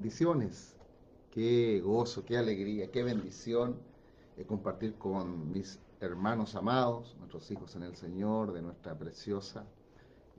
Bendiciones, 0.00 0.76
qué 1.32 1.80
gozo, 1.80 2.24
qué 2.24 2.38
alegría, 2.38 2.88
qué 2.92 3.02
bendición 3.02 3.74
eh, 4.36 4.44
compartir 4.44 4.94
con 4.94 5.50
mis 5.50 5.80
hermanos 6.00 6.54
amados, 6.54 7.16
nuestros 7.18 7.50
hijos 7.50 7.74
en 7.74 7.82
el 7.82 7.96
Señor, 7.96 8.52
de 8.52 8.62
nuestra 8.62 8.96
preciosa 8.96 9.66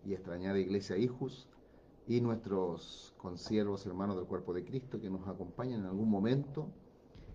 y 0.05 0.13
extrañada 0.13 0.59
iglesia 0.59 0.95
Hijos, 0.95 1.49
y 2.07 2.21
nuestros 2.21 3.13
consiervos 3.17 3.85
hermanos 3.85 4.15
del 4.15 4.27
cuerpo 4.27 4.53
de 4.53 4.63
Cristo 4.63 5.01
que 5.01 5.09
nos 5.09 5.27
acompañan 5.27 5.81
en 5.81 5.87
algún 5.87 6.09
momento 6.09 6.69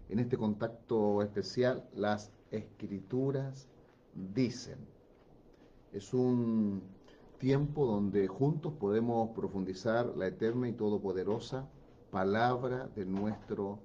en 0.08 0.18
este 0.18 0.38
contacto 0.38 1.20
especial. 1.20 1.86
Las 1.94 2.32
escrituras 2.50 3.68
dicen. 4.14 4.78
Es 5.92 6.14
un 6.14 6.84
tiempo 7.36 7.84
donde 7.84 8.28
juntos 8.28 8.72
podemos 8.80 9.28
profundizar 9.36 10.06
la 10.16 10.28
eterna 10.28 10.70
y 10.70 10.72
todopoderosa 10.72 11.68
palabra 12.14 12.88
de 12.94 13.04
nuestro 13.04 13.80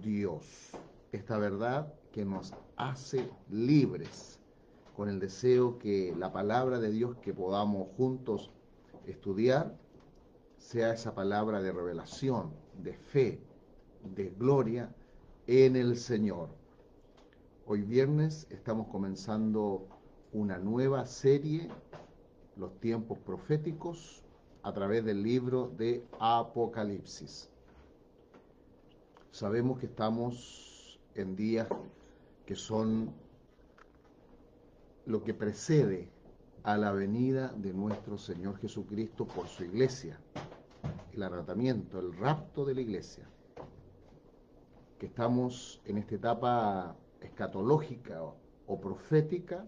Dios. 0.00 0.70
Esta 1.10 1.38
verdad 1.38 1.92
que 2.12 2.24
nos 2.24 2.54
hace 2.76 3.28
libres, 3.50 4.38
con 4.96 5.08
el 5.08 5.18
deseo 5.18 5.76
que 5.80 6.14
la 6.16 6.32
palabra 6.32 6.78
de 6.78 6.92
Dios 6.92 7.16
que 7.16 7.34
podamos 7.34 7.88
juntos 7.96 8.52
estudiar 9.06 9.76
sea 10.56 10.92
esa 10.92 11.16
palabra 11.16 11.62
de 11.62 11.72
revelación, 11.72 12.52
de 12.80 12.94
fe, 12.94 13.40
de 14.14 14.30
gloria 14.30 14.94
en 15.48 15.74
el 15.74 15.96
Señor. 15.96 16.50
Hoy 17.66 17.82
viernes 17.82 18.46
estamos 18.50 18.86
comenzando 18.86 19.88
una 20.32 20.58
nueva 20.58 21.06
serie, 21.06 21.68
los 22.54 22.78
tiempos 22.78 23.18
proféticos, 23.18 24.22
a 24.62 24.72
través 24.72 25.04
del 25.04 25.24
libro 25.24 25.72
de 25.76 26.06
Apocalipsis. 26.20 27.50
Sabemos 29.34 29.80
que 29.80 29.86
estamos 29.86 31.00
en 31.16 31.34
días 31.34 31.66
que 32.46 32.54
son 32.54 33.12
lo 35.06 35.24
que 35.24 35.34
precede 35.34 36.08
a 36.62 36.76
la 36.76 36.92
venida 36.92 37.48
de 37.48 37.72
nuestro 37.72 38.16
Señor 38.16 38.58
Jesucristo 38.58 39.26
por 39.26 39.48
su 39.48 39.64
iglesia, 39.64 40.20
el 41.12 41.20
arrebatamiento, 41.20 41.98
el 41.98 42.16
rapto 42.16 42.64
de 42.64 42.76
la 42.76 42.82
iglesia, 42.82 43.28
que 45.00 45.06
estamos 45.06 45.82
en 45.84 45.98
esta 45.98 46.14
etapa 46.14 46.96
escatológica 47.20 48.22
o 48.22 48.80
profética 48.80 49.66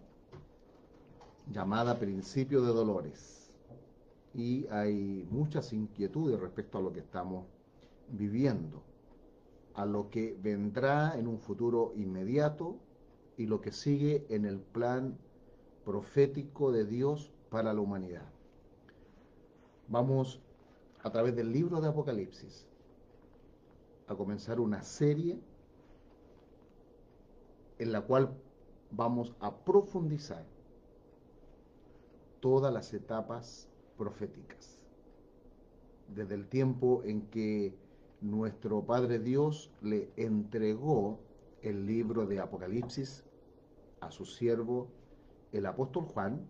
llamada 1.50 1.98
principio 1.98 2.62
de 2.62 2.72
dolores. 2.72 3.50
Y 4.32 4.68
hay 4.68 5.26
muchas 5.28 5.72
inquietudes 5.72 6.38
respecto 6.38 6.78
a 6.78 6.82
lo 6.82 6.92
que 6.92 7.00
estamos 7.00 7.46
viviendo 8.10 8.80
a 9.76 9.84
lo 9.84 10.08
que 10.08 10.36
vendrá 10.42 11.18
en 11.18 11.28
un 11.28 11.38
futuro 11.38 11.92
inmediato 11.96 12.76
y 13.36 13.46
lo 13.46 13.60
que 13.60 13.72
sigue 13.72 14.26
en 14.30 14.46
el 14.46 14.58
plan 14.58 15.18
profético 15.84 16.72
de 16.72 16.86
Dios 16.86 17.30
para 17.50 17.74
la 17.74 17.80
humanidad. 17.82 18.26
Vamos 19.88 20.40
a 21.02 21.10
través 21.10 21.36
del 21.36 21.52
libro 21.52 21.82
de 21.82 21.88
Apocalipsis 21.88 22.66
a 24.08 24.14
comenzar 24.14 24.60
una 24.60 24.82
serie 24.82 25.38
en 27.78 27.92
la 27.92 28.00
cual 28.00 28.34
vamos 28.90 29.34
a 29.40 29.54
profundizar 29.54 30.46
todas 32.40 32.72
las 32.72 32.94
etapas 32.94 33.68
proféticas. 33.98 34.82
Desde 36.14 36.34
el 36.34 36.48
tiempo 36.48 37.02
en 37.04 37.26
que 37.26 37.74
nuestro 38.20 38.84
Padre 38.84 39.18
Dios 39.18 39.70
le 39.82 40.10
entregó 40.16 41.20
el 41.62 41.86
libro 41.86 42.26
de 42.26 42.40
Apocalipsis 42.40 43.24
a 44.00 44.10
su 44.10 44.24
siervo, 44.24 44.88
el 45.52 45.66
apóstol 45.66 46.04
Juan, 46.04 46.48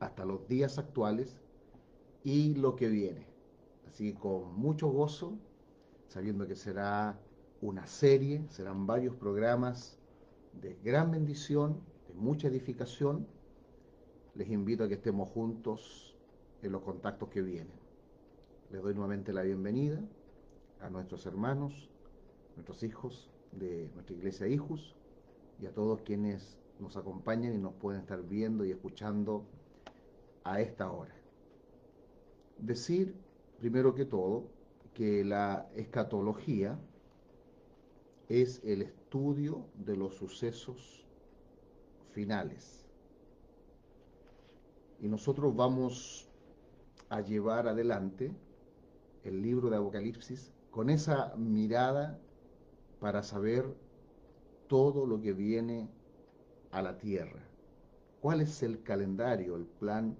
hasta 0.00 0.24
los 0.24 0.46
días 0.48 0.78
actuales 0.78 1.40
y 2.24 2.54
lo 2.54 2.76
que 2.76 2.88
viene. 2.88 3.26
Así 3.86 4.14
con 4.14 4.54
mucho 4.54 4.88
gozo, 4.88 5.38
sabiendo 6.08 6.46
que 6.46 6.56
será 6.56 7.18
una 7.60 7.86
serie, 7.86 8.44
serán 8.50 8.86
varios 8.86 9.14
programas 9.14 9.98
de 10.60 10.76
gran 10.82 11.10
bendición, 11.10 11.80
de 12.08 12.14
mucha 12.14 12.48
edificación, 12.48 13.26
les 14.34 14.50
invito 14.50 14.84
a 14.84 14.88
que 14.88 14.94
estemos 14.94 15.28
juntos 15.28 16.16
en 16.62 16.72
los 16.72 16.82
contactos 16.82 17.28
que 17.28 17.40
vienen. 17.40 17.78
Les 18.70 18.82
doy 18.82 18.94
nuevamente 18.94 19.32
la 19.32 19.42
bienvenida 19.42 20.00
a 20.84 20.90
nuestros 20.90 21.24
hermanos, 21.24 21.88
nuestros 22.56 22.82
hijos 22.82 23.30
de 23.52 23.90
nuestra 23.94 24.14
iglesia 24.14 24.46
Hijos 24.46 24.94
y 25.58 25.66
a 25.66 25.72
todos 25.72 26.02
quienes 26.02 26.58
nos 26.78 26.96
acompañan 26.96 27.54
y 27.54 27.58
nos 27.58 27.72
pueden 27.74 28.02
estar 28.02 28.22
viendo 28.22 28.64
y 28.66 28.70
escuchando 28.70 29.46
a 30.44 30.60
esta 30.60 30.90
hora. 30.90 31.14
Decir, 32.58 33.14
primero 33.58 33.94
que 33.94 34.04
todo, 34.04 34.44
que 34.92 35.24
la 35.24 35.70
escatología 35.74 36.78
es 38.28 38.60
el 38.62 38.82
estudio 38.82 39.64
de 39.74 39.96
los 39.96 40.14
sucesos 40.14 41.06
finales. 42.12 42.84
Y 45.00 45.08
nosotros 45.08 45.56
vamos 45.56 46.28
a 47.08 47.22
llevar 47.22 47.68
adelante 47.68 48.32
el 49.24 49.40
libro 49.40 49.70
de 49.70 49.76
Apocalipsis 49.76 50.52
con 50.74 50.90
esa 50.90 51.32
mirada 51.36 52.18
para 52.98 53.22
saber 53.22 53.64
todo 54.66 55.06
lo 55.06 55.20
que 55.20 55.32
viene 55.32 55.88
a 56.72 56.82
la 56.82 56.98
tierra. 56.98 57.44
¿Cuál 58.20 58.40
es 58.40 58.60
el 58.64 58.82
calendario, 58.82 59.54
el 59.54 59.66
plan 59.66 60.16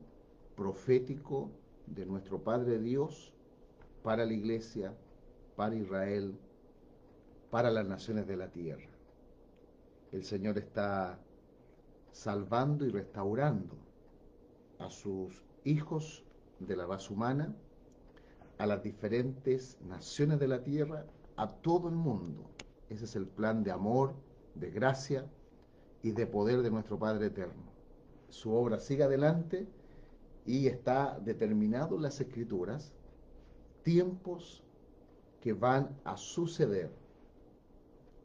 profético 0.55 1.51
de 1.89 2.07
nuestro 2.07 2.45
Padre 2.45 2.79
Dios 2.79 3.33
para 4.05 4.25
la 4.25 4.33
iglesia, 4.33 4.95
para 5.57 5.75
Israel, 5.75 6.39
para 7.51 7.73
las 7.73 7.89
naciones 7.89 8.29
de 8.29 8.37
la 8.37 8.47
tierra? 8.47 8.93
El 10.13 10.23
Señor 10.23 10.57
está 10.57 11.19
salvando 12.13 12.87
y 12.87 12.91
restaurando 12.91 13.75
a 14.79 14.89
sus 14.89 15.45
hijos 15.65 16.25
de 16.61 16.77
la 16.77 16.87
raza 16.87 17.13
humana 17.13 17.53
a 18.59 18.67
las 18.67 18.83
diferentes 18.83 19.79
naciones 19.83 20.39
de 20.39 20.49
la 20.49 20.63
tierra, 20.63 21.07
a 21.37 21.49
todo 21.49 21.89
el 21.89 21.97
mundo. 21.97 22.51
Ese 22.89 23.05
es 23.05 23.17
el 23.17 23.27
plan 23.27 23.65
de 23.65 23.73
amor, 23.73 24.15
de 24.55 24.71
gracia 24.71 25.27
y 26.03 26.13
de 26.13 26.27
poder 26.27 26.63
de 26.63 26.71
nuestro 26.71 26.99
Padre 26.99 27.27
Eterno. 27.27 27.73
Su 28.29 28.53
obra 28.55 28.79
sigue 28.79 29.05
adelante 29.05 29.67
y 30.47 30.67
está 30.67 31.19
determinado 31.21 31.97
en 31.97 32.03
las 32.03 32.21
escrituras 32.21 32.93
tiempos 33.83 34.63
que 35.41 35.53
van 35.53 35.97
a 36.05 36.17
suceder 36.17 36.91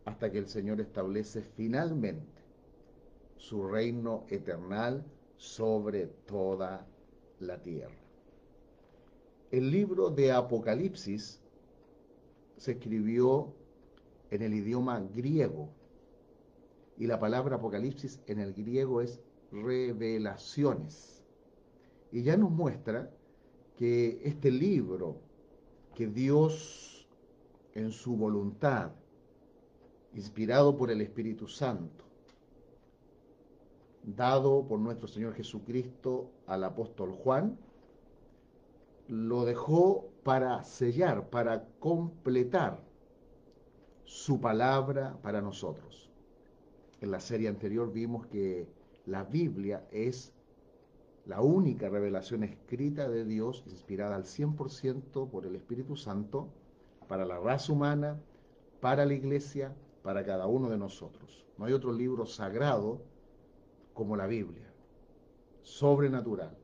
hasta 0.05 0.31
que 0.31 0.37
el 0.37 0.47
Señor 0.47 0.81
establece 0.81 1.41
finalmente 1.41 2.41
su 3.37 3.67
reino 3.67 4.25
eternal 4.29 5.05
sobre 5.37 6.07
toda 6.07 6.85
la 7.39 7.61
tierra. 7.61 8.08
El 9.51 9.71
libro 9.71 10.11
de 10.11 10.31
Apocalipsis 10.31 11.41
se 12.57 12.73
escribió 12.73 13.51
en 14.29 14.43
el 14.43 14.53
idioma 14.53 14.99
griego 14.99 15.69
y 16.99 17.07
la 17.07 17.19
palabra 17.19 17.55
Apocalipsis 17.55 18.21
en 18.27 18.39
el 18.39 18.53
griego 18.53 19.01
es 19.01 19.19
revelaciones. 19.51 21.25
Y 22.11 22.21
ya 22.21 22.37
nos 22.37 22.51
muestra 22.51 23.09
que 23.75 24.21
este 24.23 24.51
libro 24.51 25.17
que 25.95 26.05
Dios 26.05 27.07
en 27.73 27.91
su 27.91 28.15
voluntad, 28.15 28.91
inspirado 30.13 30.77
por 30.77 30.91
el 30.91 31.01
Espíritu 31.01 31.47
Santo, 31.47 32.05
dado 34.03 34.67
por 34.67 34.79
nuestro 34.79 35.07
Señor 35.07 35.33
Jesucristo 35.33 36.29
al 36.45 36.63
apóstol 36.63 37.13
Juan, 37.13 37.57
lo 39.09 39.43
dejó 39.43 40.07
para 40.23 40.63
sellar, 40.63 41.31
para 41.31 41.65
completar 41.79 42.79
su 44.05 44.39
palabra 44.39 45.17
para 45.23 45.41
nosotros. 45.41 46.11
En 47.01 47.09
la 47.09 47.19
serie 47.19 47.49
anterior 47.49 47.91
vimos 47.91 48.27
que 48.27 48.67
la 49.07 49.23
Biblia 49.23 49.87
es 49.89 50.31
la 51.25 51.41
única 51.41 51.89
revelación 51.89 52.43
escrita 52.43 53.09
de 53.09 53.25
Dios, 53.25 53.63
inspirada 53.65 54.15
al 54.15 54.25
100% 54.25 55.27
por 55.29 55.45
el 55.47 55.55
Espíritu 55.55 55.95
Santo, 55.95 56.47
para 57.07 57.25
la 57.25 57.39
raza 57.39 57.73
humana, 57.73 58.19
para 58.79 59.05
la 59.07 59.13
iglesia, 59.15 59.75
para 60.03 60.23
cada 60.23 60.45
uno 60.45 60.69
de 60.69 60.77
nosotros. 60.77 61.47
No 61.57 61.65
hay 61.65 61.73
otro 61.73 61.91
libro 61.93 62.27
sagrado 62.27 63.01
como 63.95 64.15
la 64.15 64.27
Biblia, 64.27 64.71
sobrenatural 65.63 66.55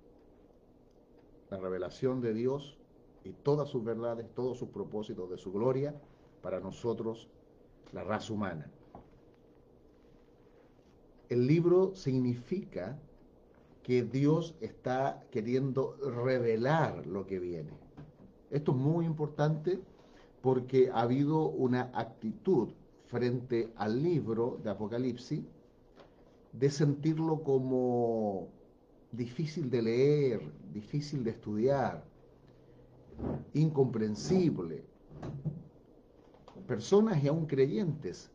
la 1.56 1.62
revelación 1.62 2.22
de 2.22 2.34
Dios 2.34 2.78
y 3.24 3.31
todas 3.31 3.69
sus 3.69 3.84
verdades, 3.84 4.28
todos 4.36 4.60
sus 4.60 4.69
propósitos 4.69 5.30
de 5.30 5.38
su 5.38 5.52
gloria 5.52 5.96
para 6.42 6.60
nosotros, 6.60 7.30
la 7.94 8.04
raza 8.04 8.34
humana. 8.34 8.69
El 11.30 11.48
libro 11.48 11.96
significa 11.96 13.00
que 13.84 14.04
Dios 14.04 14.56
está 14.60 15.24
queriendo 15.31 15.96
revelar 16.24 17.07
lo 17.07 17.25
que 17.25 17.40
viene. 17.40 17.72
Esto 18.51 18.72
es 18.72 18.78
muy 18.78 19.06
importante 19.06 19.80
porque 20.42 20.90
ha 20.92 21.01
habido 21.01 21.48
una 21.48 21.90
actitud 21.94 22.69
frente 23.06 23.72
al 23.78 24.04
libro 24.04 24.60
de 24.63 24.72
Apocalipsis 24.72 25.42
de 26.51 26.69
sentirlo 26.69 27.44
como 27.44 28.50
difícil 29.15 29.69
de 29.69 29.81
leer, 29.81 30.41
difícil 30.73 31.23
de 31.23 31.31
estudiar, 31.31 32.03
incomprensible. 33.53 34.83
Personas 36.67 37.23
y 37.23 37.27
aún 37.27 37.45
creyentes. 37.45 38.31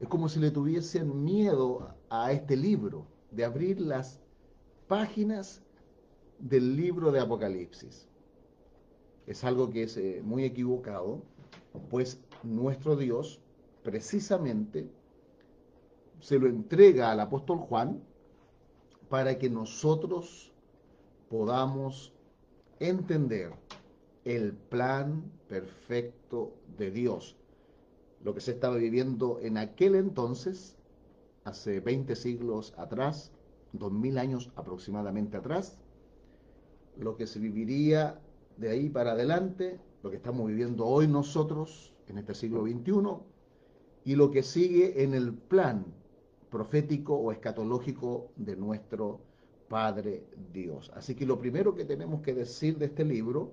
Es 0.00 0.08
como 0.08 0.28
si 0.28 0.40
le 0.40 0.50
tuviesen 0.50 1.24
miedo 1.24 1.94
a 2.10 2.32
este 2.32 2.56
libro, 2.56 3.06
de 3.30 3.44
abrir 3.44 3.80
las 3.80 4.20
páginas 4.86 5.62
del 6.38 6.76
libro 6.76 7.10
de 7.10 7.20
Apocalipsis. 7.20 8.08
Es 9.26 9.42
algo 9.44 9.70
que 9.70 9.84
es 9.84 9.96
eh, 9.96 10.20
muy 10.22 10.44
equivocado, 10.44 11.22
pues 11.90 12.20
nuestro 12.42 12.96
Dios 12.96 13.40
precisamente 13.82 14.88
se 16.20 16.38
lo 16.38 16.48
entrega 16.48 17.10
al 17.10 17.20
apóstol 17.20 17.58
Juan 17.58 18.02
para 19.08 19.38
que 19.38 19.50
nosotros 19.50 20.52
podamos 21.28 22.12
entender 22.80 23.52
el 24.24 24.54
plan 24.54 25.30
perfecto 25.48 26.54
de 26.78 26.90
Dios. 26.90 27.36
Lo 28.22 28.34
que 28.34 28.40
se 28.40 28.52
estaba 28.52 28.76
viviendo 28.76 29.38
en 29.40 29.58
aquel 29.58 29.94
entonces, 29.94 30.76
hace 31.44 31.80
20 31.80 32.16
siglos 32.16 32.72
atrás, 32.78 33.32
2000 33.72 34.18
años 34.18 34.50
aproximadamente 34.56 35.36
atrás, 35.36 35.78
lo 36.96 37.16
que 37.16 37.26
se 37.26 37.38
viviría 37.38 38.20
de 38.56 38.70
ahí 38.70 38.88
para 38.88 39.12
adelante, 39.12 39.78
lo 40.02 40.10
que 40.10 40.16
estamos 40.16 40.46
viviendo 40.46 40.86
hoy 40.86 41.08
nosotros 41.08 41.92
en 42.08 42.18
este 42.18 42.34
siglo 42.34 42.62
XXI, 42.62 42.92
y 44.04 44.16
lo 44.16 44.30
que 44.30 44.42
sigue 44.42 45.02
en 45.02 45.14
el 45.14 45.34
plan 45.34 45.84
profético 46.54 47.16
o 47.16 47.32
escatológico 47.32 48.30
de 48.36 48.54
nuestro 48.54 49.20
Padre 49.68 50.24
Dios. 50.52 50.92
Así 50.94 51.16
que 51.16 51.26
lo 51.26 51.40
primero 51.40 51.74
que 51.74 51.84
tenemos 51.84 52.22
que 52.22 52.32
decir 52.32 52.78
de 52.78 52.86
este 52.86 53.04
libro, 53.04 53.50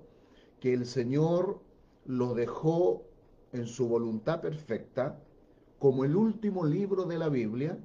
que 0.60 0.72
el 0.72 0.86
Señor 0.86 1.60
lo 2.04 2.32
dejó 2.32 3.02
en 3.52 3.66
su 3.66 3.88
voluntad 3.88 4.40
perfecta 4.40 5.18
como 5.80 6.04
el 6.04 6.14
último 6.14 6.64
libro 6.64 7.04
de 7.04 7.18
la 7.18 7.28
Biblia 7.28 7.76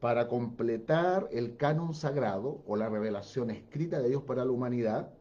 para 0.00 0.26
completar 0.26 1.28
el 1.30 1.56
canon 1.56 1.94
sagrado 1.94 2.60
o 2.66 2.74
la 2.74 2.88
revelación 2.88 3.50
escrita 3.50 4.00
de 4.00 4.08
Dios 4.08 4.24
para 4.24 4.44
la 4.44 4.50
humanidad, 4.50 5.12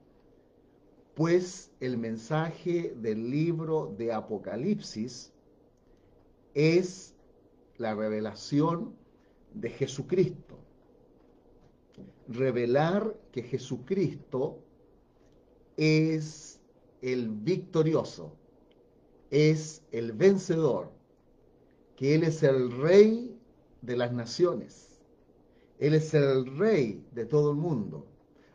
pues 1.13 1.71
el 1.79 1.99
mensaje 1.99 2.95
del 2.97 3.29
libro 3.29 3.93
de 3.95 4.11
Apocalipsis 4.11 5.31
es 6.55 7.13
la 7.77 7.95
revelación 7.95 8.95
de 9.53 9.69
Jesucristo. 9.69 10.57
Revelar 12.27 13.15
que 13.31 13.43
Jesucristo 13.43 14.59
es 15.77 16.59
el 17.01 17.29
victorioso, 17.29 18.33
es 19.29 19.83
el 19.91 20.11
vencedor, 20.11 20.91
que 21.95 22.15
Él 22.15 22.23
es 22.23 22.43
el 22.43 22.71
rey 22.71 23.37
de 23.81 23.95
las 23.95 24.11
naciones, 24.11 24.99
Él 25.79 25.93
es 25.93 26.13
el 26.13 26.57
rey 26.57 27.05
de 27.11 27.25
todo 27.25 27.51
el 27.51 27.57
mundo, 27.57 28.05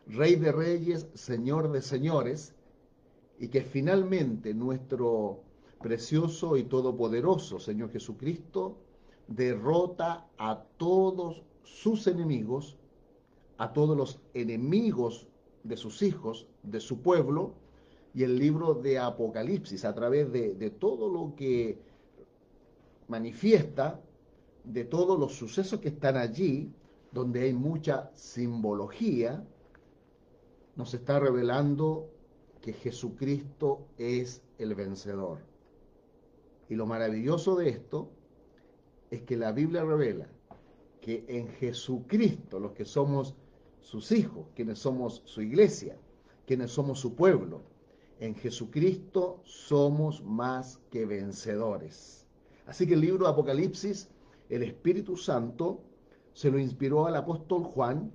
rey 0.07 0.35
de 0.35 0.51
reyes, 0.51 1.07
señor 1.13 1.71
de 1.71 1.81
señores, 1.81 2.53
y 3.39 3.47
que 3.47 3.61
finalmente 3.61 4.53
nuestro 4.53 5.41
precioso 5.81 6.55
y 6.55 6.63
todopoderoso 6.63 7.59
Señor 7.59 7.91
Jesucristo 7.91 8.77
derrota 9.27 10.27
a 10.37 10.63
todos 10.77 11.43
sus 11.63 12.07
enemigos, 12.07 12.77
a 13.57 13.73
todos 13.73 13.97
los 13.97 14.19
enemigos 14.33 15.27
de 15.63 15.77
sus 15.77 16.01
hijos, 16.01 16.47
de 16.63 16.79
su 16.79 17.01
pueblo, 17.01 17.53
y 18.13 18.23
el 18.23 18.37
libro 18.37 18.75
de 18.75 18.99
Apocalipsis, 18.99 19.85
a 19.85 19.95
través 19.95 20.31
de, 20.31 20.69
todo 20.69 21.09
lo 21.09 21.35
que 21.35 21.79
manifiesta, 23.07 23.99
de 24.63 24.85
todos 24.85 25.19
los 25.19 25.33
sucesos 25.33 25.79
que 25.79 25.89
están 25.89 26.17
allí, 26.17 26.71
donde 27.11 27.43
hay 27.43 27.53
mucha 27.53 28.11
simbología, 28.13 29.43
nos 30.75 30.93
está 30.93 31.19
revelando 31.19 32.09
que 32.61 32.73
Jesucristo 32.73 33.87
es 33.97 34.41
el 34.57 34.75
vencedor. 34.75 35.39
Y 36.69 36.75
lo 36.75 36.85
maravilloso 36.85 37.55
de 37.55 37.69
esto 37.69 38.09
es 39.13 39.21
que 39.21 39.37
la 39.37 39.51
Biblia 39.51 39.83
revela 39.83 40.27
que 40.99 41.23
en 41.27 41.47
Jesucristo, 41.49 42.59
los 42.59 42.71
que 42.71 42.83
somos 42.83 43.35
sus 43.79 44.11
hijos, 44.11 44.47
quienes 44.55 44.79
somos 44.79 45.21
su 45.25 45.41
iglesia, 45.41 45.97
quienes 46.47 46.71
somos 46.71 46.99
su 46.99 47.13
pueblo, 47.13 47.61
en 48.19 48.33
Jesucristo 48.33 49.39
somos 49.43 50.23
más 50.23 50.79
que 50.89 51.05
vencedores. 51.05 52.25
Así 52.65 52.87
que 52.87 52.95
el 52.95 53.01
libro 53.01 53.25
de 53.25 53.31
Apocalipsis, 53.31 54.09
el 54.49 54.63
Espíritu 54.63 55.15
Santo 55.15 55.81
se 56.33 56.49
lo 56.49 56.57
inspiró 56.57 57.05
al 57.05 57.15
apóstol 57.15 57.63
Juan 57.63 58.11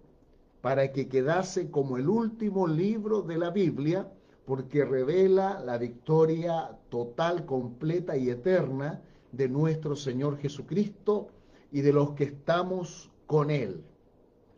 para 0.62 0.92
que 0.92 1.08
quedase 1.08 1.70
como 1.70 1.96
el 1.96 2.08
último 2.08 2.66
libro 2.66 3.22
de 3.22 3.38
la 3.38 3.50
Biblia 3.50 4.10
porque 4.46 4.84
revela 4.84 5.60
la 5.60 5.78
victoria 5.78 6.76
total, 6.88 7.44
completa 7.46 8.16
y 8.16 8.30
eterna 8.30 9.00
de 9.32 9.48
nuestro 9.48 9.96
Señor 9.96 10.38
Jesucristo 10.38 11.28
y 11.70 11.80
de 11.82 11.92
los 11.92 12.12
que 12.12 12.24
estamos 12.24 13.10
con 13.26 13.50
Él. 13.50 13.84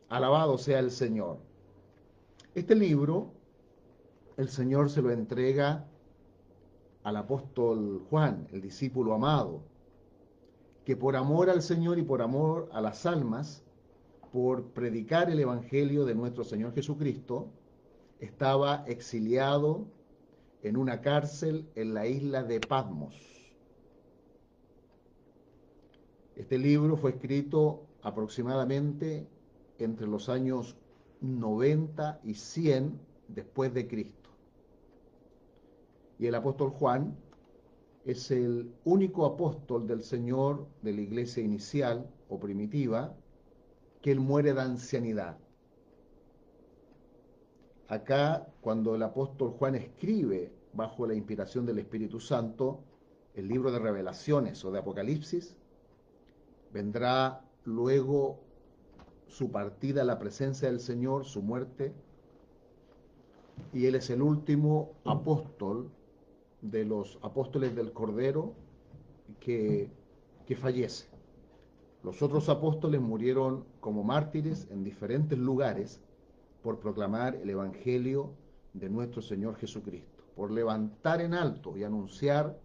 Alabado 0.09 0.59
sea 0.59 0.79
el 0.79 0.91
Señor. 0.91 1.39
Este 2.55 2.75
libro, 2.75 3.33
el 4.37 4.49
Señor 4.49 4.91
se 4.91 5.03
lo 5.03 5.11
entrega 5.11 5.87
al 7.03 7.17
apóstol 7.17 8.05
Juan, 8.11 8.47
el 8.53 8.61
discípulo 8.61 9.15
amado, 9.15 9.63
que 10.85 10.97
por 10.97 11.17
amor 11.17 11.51
al 11.51 11.63
Señor 11.63 11.99
y 11.99 12.03
por 12.03 12.23
amor 12.23 12.69
a 12.73 12.81
las 12.81 13.07
almas, 13.07 13.63
por 14.33 14.65
predicar 14.73 15.31
el 15.31 15.41
Evangelio 15.41 16.05
de 16.05 16.15
nuestro 16.15 16.45
Señor 16.45 16.75
Jesucristo, 16.75 17.49
estaba 18.21 18.85
exiliado 18.87 19.87
en 20.63 20.77
una 20.77 21.01
cárcel 21.01 21.69
en 21.75 21.95
la 21.95 22.07
isla 22.07 22.43
de 22.43 22.61
Patmos. 22.61 23.30
Este 26.37 26.59
libro 26.59 26.97
fue 26.97 27.11
escrito 27.11 27.87
aproximadamente 28.03 29.27
entre 29.79 30.07
los 30.07 30.29
años 30.29 30.77
90 31.21 32.21
y 32.25 32.35
100 32.35 32.99
después 33.29 33.75
de 33.75 33.87
Cristo. 33.87 34.31
Y 36.19 36.27
el 36.27 36.35
apóstol 36.35 36.71
Juan 36.71 37.17
es 38.05 38.31
el 38.31 38.73
único 38.85 39.27
apóstol 39.27 39.87
del 39.87 40.03
Señor 40.03 40.67
de 40.83 40.93
la 40.93 41.01
iglesia 41.03 41.43
inicial 41.43 42.09
o 42.29 42.39
primitiva 42.39 43.15
que 44.01 44.13
él 44.13 44.21
muere 44.21 44.55
de 44.55 44.61
ancianidad. 44.61 45.39
Acá, 47.89 48.47
cuando 48.61 48.95
el 48.95 49.03
apóstol 49.03 49.51
Juan 49.51 49.75
escribe 49.75 50.53
bajo 50.73 51.07
la 51.07 51.15
inspiración 51.15 51.67
del 51.67 51.81
Espíritu 51.81 52.21
Santo 52.21 52.85
el 53.35 53.49
libro 53.49 53.71
de 53.73 53.79
revelaciones 53.79 54.65
o 54.65 54.71
de 54.71 54.79
Apocalipsis, 54.79 55.57
vendrá 56.73 57.45
luego 57.65 58.41
su 59.27 59.51
partida 59.51 60.03
a 60.03 60.05
la 60.05 60.19
presencia 60.19 60.69
del 60.69 60.81
Señor, 60.81 61.25
su 61.25 61.43
muerte, 61.43 61.93
y 63.73 63.87
él 63.87 63.95
es 63.95 64.11
el 64.11 64.23
último 64.23 64.93
apóstol 65.05 65.91
de 66.63 66.85
los 66.85 67.19
apóstoles 67.23 67.75
del 67.77 67.93
Cordero 67.93 68.55
que, 69.39 69.91
que 70.47 70.57
fallece. 70.57 71.09
Los 72.03 72.23
otros 72.23 72.49
apóstoles 72.49 73.01
murieron 73.01 73.65
como 73.81 74.03
mártires 74.03 74.67
en 74.71 74.83
diferentes 74.83 75.39
lugares, 75.39 76.01
por 76.63 76.79
proclamar 76.79 77.37
el 77.37 77.51
Evangelio 77.51 78.33
de 78.75 78.89
nuestro 78.89 79.23
Señor 79.23 79.57
Jesucristo, 79.57 80.25
por 80.37 80.51
levantar 80.51 81.21
en 81.21 81.35
alto 81.35 81.77
y 81.77 81.85
anunciar, 81.85 82.59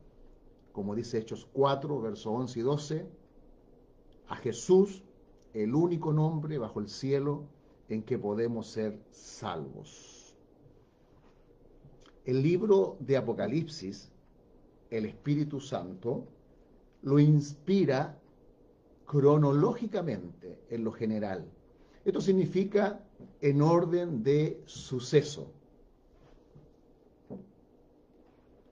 como 0.71 0.95
dice 0.95 1.19
Hechos 1.19 1.47
4, 1.53 2.01
versos 2.01 2.27
11 2.27 2.59
y 2.59 2.63
12, 2.63 3.05
a 4.27 4.35
Jesús, 4.37 5.03
el 5.53 5.73
único 5.73 6.11
nombre 6.11 6.57
bajo 6.57 6.79
el 6.79 6.89
cielo 6.89 7.43
en 7.89 8.03
que 8.03 8.17
podemos 8.17 8.67
ser 8.67 8.99
salvos. 9.11 10.35
El 12.25 12.41
libro 12.41 12.97
de 12.99 13.17
Apocalipsis, 13.17 14.11
el 14.89 15.05
Espíritu 15.05 15.59
Santo, 15.59 16.27
lo 17.03 17.19
inspira 17.19 18.19
cronológicamente 19.05 20.59
en 20.69 20.83
lo 20.83 20.91
general. 20.91 21.45
Esto 22.03 22.19
significa 22.19 22.99
en 23.41 23.61
orden 23.61 24.23
de 24.23 24.61
suceso. 24.65 25.51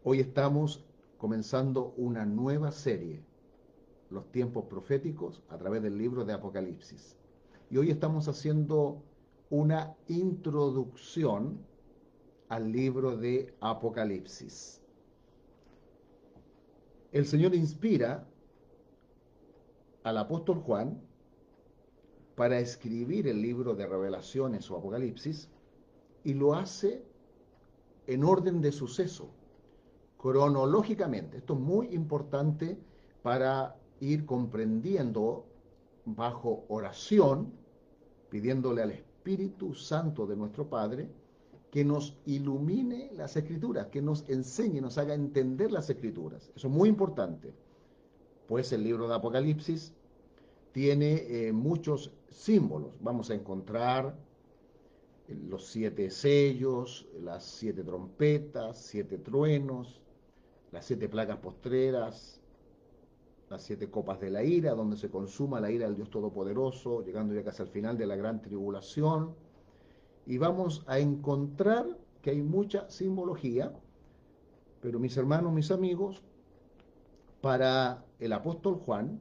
Hoy 0.03 0.19
estamos 0.19 0.83
comenzando 1.17 1.93
una 1.95 2.25
nueva 2.25 2.72
serie, 2.72 3.22
los 4.13 4.32
tiempos 4.32 4.65
proféticos, 4.65 5.43
a 5.50 5.58
través 5.58 5.82
del 5.82 5.98
libro 5.98 6.24
de 6.24 6.34
Apocalipsis. 6.34 7.17
Y 7.70 7.77
hoy 7.77 7.89
estamos 7.89 8.27
haciendo 8.27 9.01
una 9.50 9.96
introducción 10.08 11.60
al 12.50 12.72
libro 12.72 13.17
de 13.17 13.53
Apocalipsis. 13.60 14.82
El 17.12 17.25
Señor 17.25 17.55
inspira 17.55 18.27
al 20.03 20.17
apóstol 20.17 20.60
Juan 20.60 21.01
para 22.36 22.60
escribir 22.60 23.27
el 23.27 23.41
libro 23.41 23.75
de 23.75 23.88
revelaciones 23.88 24.70
o 24.70 24.77
Apocalipsis 24.77 25.50
y 26.24 26.34
lo 26.34 26.53
hace 26.53 27.03
en 28.08 28.24
orden 28.24 28.62
de 28.62 28.72
suceso, 28.72 29.29
cronológicamente. 30.17 31.38
Esto 31.38 31.53
es 31.53 31.60
muy 31.60 31.88
importante 31.93 32.77
para 33.22 33.75
ir 34.03 34.25
comprendiendo 34.25 35.45
bajo 36.05 36.65
oración, 36.67 37.53
pidiéndole 38.29 38.81
al 38.81 38.91
Espíritu 38.91 39.74
Santo 39.74 40.27
de 40.27 40.36
nuestro 40.36 40.67
Padre, 40.69 41.07
que 41.72 41.83
nos 41.83 42.15
ilumine 42.25 43.12
las 43.15 43.36
escrituras, 43.36 43.88
que 43.88 44.01
nos 44.01 44.29
enseñe, 44.29 44.79
nos 44.81 44.98
haga 44.98 45.13
entender 45.13 45.72
las 45.72 45.89
escrituras. 45.89 46.51
Eso 46.55 46.67
es 46.67 46.74
muy 46.74 46.89
importante. 46.89 47.53
Pues 48.48 48.72
el 48.74 48.83
libro 48.83 49.07
de 49.07 49.15
Apocalipsis 49.15 49.93
tiene 50.72 51.48
eh, 51.48 51.51
muchos 51.51 52.12
símbolos. 52.29 52.91
Vamos 53.01 53.29
a 53.29 53.36
encontrar 53.36 54.15
eh, 55.27 55.36
los 55.50 55.65
siete 55.65 56.12
sellos, 56.12 57.07
las 57.22 57.43
siete 57.43 57.83
trompetas, 57.83 58.77
siete 58.77 59.17
truenos, 59.17 60.00
las 60.72 60.86
siete 60.86 61.07
placas 61.10 61.38
postreras, 61.38 62.42
las 63.53 63.62
siete 63.62 63.91
copas 63.91 64.19
de 64.19 64.31
la 64.31 64.43
ira, 64.43 64.74
donde 64.74 64.98
se 64.98 65.12
consuma 65.12 65.62
la 65.62 65.69
ira 65.69 65.86
del 65.86 65.95
Dios 65.95 66.10
Todopoderoso, 66.10 67.03
llegando 67.03 67.36
ya 67.36 67.43
casi 67.43 67.62
al 67.62 67.67
final 67.67 67.98
de 68.00 68.07
la 68.07 68.15
gran 68.15 68.41
tribulación. 68.41 69.36
Y 70.25 70.39
vamos 70.39 70.83
a 70.88 70.98
encontrar 70.98 71.86
que 72.24 72.31
hay 72.31 72.41
mucha 72.41 72.89
simbología, 72.89 73.72
pero 74.81 75.00
mis 75.00 75.15
hermanos, 75.17 75.53
mis 75.53 75.69
amigos, 75.69 76.24
para 77.41 78.03
el 78.19 78.33
apóstol 78.33 78.75
Juan 78.75 79.19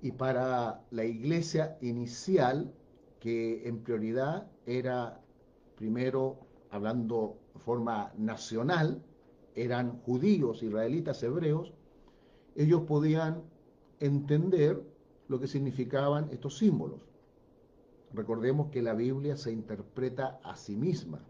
y 0.00 0.10
para 0.10 0.82
la 0.90 1.04
iglesia 1.04 1.78
inicial, 1.80 2.74
que 3.20 3.68
en 3.68 3.84
prioridad 3.84 4.50
era, 4.66 5.20
primero, 5.76 6.40
hablando 6.70 7.38
de 7.54 7.60
forma 7.60 8.12
nacional, 8.18 9.00
eran 9.54 10.00
judíos, 10.00 10.64
israelitas, 10.64 11.22
hebreos, 11.22 11.72
ellos 12.54 12.82
podían 12.82 13.42
entender 14.00 14.82
lo 15.28 15.40
que 15.40 15.46
significaban 15.46 16.28
estos 16.30 16.58
símbolos. 16.58 17.00
Recordemos 18.12 18.70
que 18.70 18.82
la 18.82 18.94
Biblia 18.94 19.36
se 19.36 19.52
interpreta 19.52 20.40
a 20.42 20.56
sí 20.56 20.76
misma. 20.76 21.20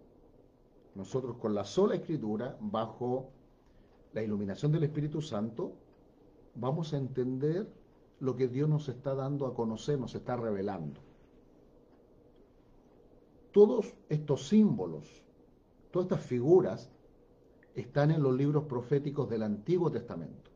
Nosotros 0.95 1.37
con 1.37 1.55
la 1.55 1.65
sola 1.65 1.95
escritura, 1.95 2.57
bajo 2.61 3.31
la 4.13 4.23
iluminación 4.23 4.73
del 4.73 4.85
Espíritu 4.85 5.23
Santo, 5.23 5.73
vamos 6.55 6.93
a 6.93 6.99
entender 6.99 7.73
lo 8.21 8.37
que 8.37 8.49
Dios 8.49 8.69
nos 8.69 8.89
está 8.89 9.15
dando 9.15 9.47
a 9.47 9.55
conocer, 9.55 9.99
nos 9.99 10.15
está 10.15 10.37
revelando. 10.37 11.01
Todos 13.53 13.95
estos 14.09 14.49
símbolos, 14.49 15.23
todas 15.91 16.07
estas 16.07 16.27
figuras, 16.27 16.91
están 17.75 18.11
en 18.11 18.23
los 18.23 18.35
libros 18.35 18.65
proféticos 18.65 19.29
del 19.29 19.43
Antiguo 19.43 19.91
Testamento. 19.91 20.52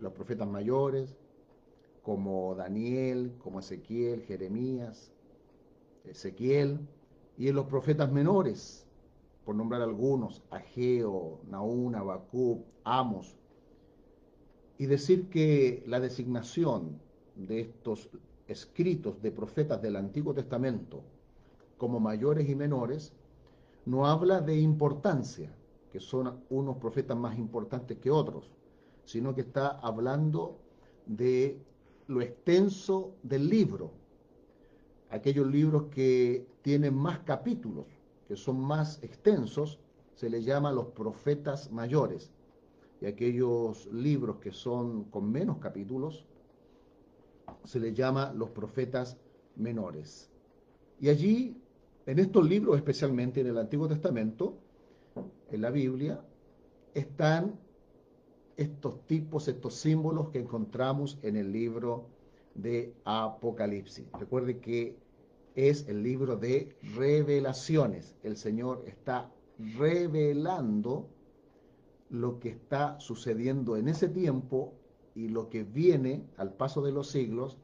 Los 0.00 0.12
profetas 0.12 0.48
mayores, 0.48 1.16
como 2.02 2.54
Daniel, 2.54 3.34
como 3.38 3.60
Ezequiel, 3.60 4.22
Jeremías, 4.22 5.12
Ezequiel, 6.04 6.80
y 7.36 7.48
en 7.48 7.54
los 7.54 7.66
profetas 7.66 8.10
menores, 8.10 8.86
por 9.44 9.54
nombrar 9.54 9.82
algunos, 9.82 10.42
Ageo, 10.50 11.40
Naún, 11.48 11.94
Abacú, 11.94 12.64
Amos, 12.84 13.36
y 14.78 14.86
decir 14.86 15.28
que 15.28 15.82
la 15.86 16.00
designación 16.00 17.00
de 17.36 17.60
estos 17.60 18.10
escritos 18.46 19.20
de 19.22 19.30
profetas 19.30 19.80
del 19.80 19.96
Antiguo 19.96 20.34
Testamento 20.34 21.02
como 21.76 22.00
mayores 22.00 22.48
y 22.48 22.54
menores 22.54 23.12
no 23.86 24.06
habla 24.06 24.40
de 24.40 24.58
importancia, 24.58 25.54
que 25.90 26.00
son 26.00 26.44
unos 26.50 26.76
profetas 26.76 27.16
más 27.16 27.38
importantes 27.38 27.98
que 27.98 28.10
otros, 28.10 28.50
sino 29.10 29.34
que 29.34 29.40
está 29.40 29.70
hablando 29.80 30.60
de 31.04 31.58
lo 32.06 32.20
extenso 32.20 33.16
del 33.24 33.48
libro, 33.48 33.90
aquellos 35.10 35.48
libros 35.48 35.86
que 35.90 36.46
tienen 36.62 36.94
más 36.94 37.18
capítulos, 37.20 37.86
que 38.28 38.36
son 38.36 38.60
más 38.60 39.02
extensos, 39.02 39.80
se 40.14 40.30
les 40.30 40.44
llama 40.44 40.70
los 40.70 40.86
profetas 40.86 41.72
mayores. 41.72 42.30
Y 43.00 43.06
aquellos 43.06 43.86
libros 43.92 44.36
que 44.36 44.52
son 44.52 45.04
con 45.06 45.28
menos 45.28 45.58
capítulos, 45.58 46.24
se 47.64 47.80
les 47.80 47.92
llama 47.92 48.32
los 48.32 48.50
profetas 48.50 49.16
menores. 49.56 50.30
Y 51.00 51.08
allí, 51.08 51.56
en 52.06 52.20
estos 52.20 52.48
libros, 52.48 52.76
especialmente 52.76 53.40
en 53.40 53.48
el 53.48 53.58
Antiguo 53.58 53.88
Testamento, 53.88 54.54
en 55.50 55.60
la 55.60 55.70
Biblia, 55.70 56.20
están 56.94 57.58
estos 58.60 59.06
tipos, 59.06 59.48
estos 59.48 59.74
símbolos 59.74 60.28
que 60.28 60.38
encontramos 60.38 61.18
en 61.22 61.36
el 61.36 61.50
libro 61.50 62.04
de 62.54 62.94
Apocalipsis. 63.06 64.04
Recuerde 64.18 64.58
que 64.58 64.98
es 65.54 65.88
el 65.88 66.02
libro 66.02 66.36
de 66.36 66.76
revelaciones. 66.94 68.14
El 68.22 68.36
Señor 68.36 68.84
está 68.86 69.32
revelando 69.78 71.08
lo 72.10 72.38
que 72.38 72.50
está 72.50 73.00
sucediendo 73.00 73.78
en 73.78 73.88
ese 73.88 74.10
tiempo 74.10 74.74
y 75.14 75.28
lo 75.28 75.48
que 75.48 75.64
viene 75.64 76.26
al 76.36 76.52
paso 76.52 76.82
de 76.82 76.92
los 76.92 77.08
siglos 77.08 77.56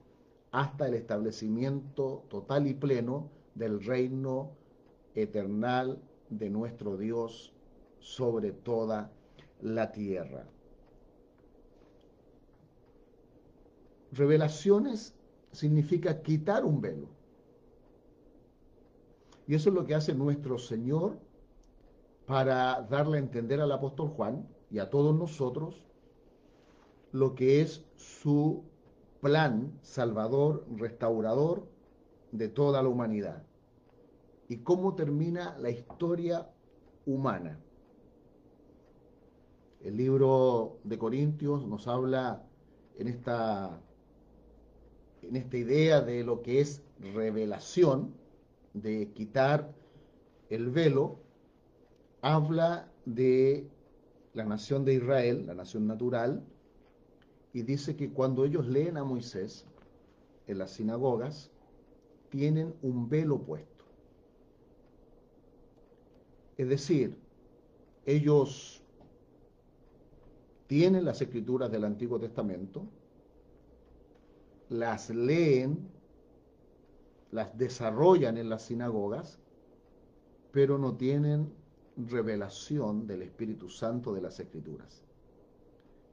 hasta 0.51 0.89
el 0.89 0.95
establecimiento 0.95 2.25
total 2.31 2.67
y 2.69 2.73
pleno 2.73 3.29
del 3.55 3.85
reino 3.85 4.53
eternal 5.15 6.01
de 6.31 6.49
nuestro 6.49 6.97
Dios 6.97 7.53
sobre 7.99 8.53
toda 8.53 9.13
la 9.61 9.93
tierra. 9.93 10.47
Revelaciones 14.17 15.15
significa 15.53 16.23
quitar 16.23 16.65
un 16.65 16.81
velo. 16.81 17.09
Y 19.47 19.55
eso 19.55 19.69
es 19.69 19.75
lo 19.75 19.87
que 19.87 19.95
hace 19.95 20.15
nuestro 20.15 20.59
Señor 20.59 21.19
para 22.27 22.83
darle 22.83 23.19
a 23.19 23.21
entender 23.21 23.61
al 23.61 23.73
apóstol 23.73 24.09
Juan 24.09 24.49
y 24.71 24.79
a 24.79 24.91
todos 24.91 25.15
nosotros 25.15 25.85
lo 27.13 27.35
que 27.35 27.61
es 27.61 27.85
su 27.97 28.65
plan 29.21 29.79
salvador, 29.83 30.67
restaurador 30.77 31.67
de 32.33 32.49
toda 32.49 32.83
la 32.83 32.89
humanidad. 32.89 33.45
Y 34.49 34.59
cómo 34.59 34.95
termina 34.95 35.57
la 35.59 35.71
historia 35.71 36.51
humana. 37.05 37.59
El 39.81 39.97
libro 39.97 40.79
de 40.85 40.99
Corintios 40.99 41.67
nos 41.67 41.87
habla 41.87 42.45
en 42.99 43.09
esta 43.09 43.81
en 45.29 45.37
esta 45.37 45.57
idea 45.57 46.01
de 46.01 46.25
lo 46.25 46.43
que 46.43 46.61
es 46.61 46.83
revelación, 47.15 48.15
de 48.75 49.09
quitar 49.13 49.73
el 50.51 50.71
velo, 50.71 51.19
habla 52.21 52.91
de 53.05 53.67
la 54.35 54.45
nación 54.45 54.85
de 54.85 54.95
Israel, 54.95 55.47
la 55.47 55.55
nación 55.55 55.87
natural, 55.87 56.45
y 57.53 57.63
dice 57.63 57.97
que 57.97 58.11
cuando 58.11 58.45
ellos 58.45 58.67
leen 58.67 58.99
a 58.99 59.05
Moisés 59.05 59.65
en 60.47 60.59
las 60.59 60.73
sinagogas, 60.73 61.51
tienen 62.29 62.75
un 62.83 63.09
velo 63.09 63.39
puesto. 63.39 63.85
Es 66.59 66.69
decir, 66.69 67.17
ellos 68.05 68.83
tienen 70.67 71.05
las 71.05 71.21
escrituras 71.23 71.71
del 71.71 71.85
Antiguo 71.85 72.19
Testamento, 72.19 72.87
las 74.69 75.11
leen, 75.11 75.89
las 77.31 77.57
desarrollan 77.57 78.37
en 78.37 78.49
las 78.49 78.63
sinagogas, 78.63 79.39
pero 80.53 80.79
no 80.79 80.97
tienen 80.97 81.53
revelación 81.97 83.07
del 83.07 83.23
Espíritu 83.23 83.69
Santo 83.69 84.13
de 84.13 84.23
las 84.23 84.39
Escrituras. 84.41 85.03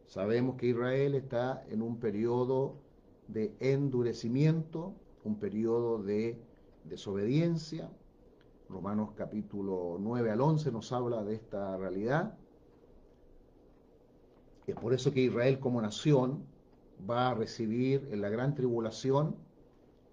Sabemos 0.05 0.57
que 0.57 0.67
Israel 0.67 1.15
está 1.15 1.65
en 1.69 1.81
un 1.81 1.99
periodo 1.99 2.75
de 3.27 3.55
endurecimiento, 3.59 4.93
un 5.23 5.39
periodo 5.39 6.01
de 6.03 6.39
desobediencia. 6.83 7.89
Romanos 8.69 9.11
capítulo 9.15 9.97
9 9.99 10.31
al 10.31 10.41
11 10.41 10.71
nos 10.71 10.91
habla 10.91 11.23
de 11.23 11.35
esta 11.35 11.77
realidad. 11.77 12.37
Es 14.67 14.75
por 14.75 14.93
eso 14.93 15.11
que 15.11 15.21
Israel 15.21 15.59
como 15.59 15.81
nación 15.81 16.45
va 17.09 17.29
a 17.29 17.33
recibir 17.33 18.07
en 18.11 18.21
la 18.21 18.29
gran 18.29 18.55
tribulación 18.55 19.35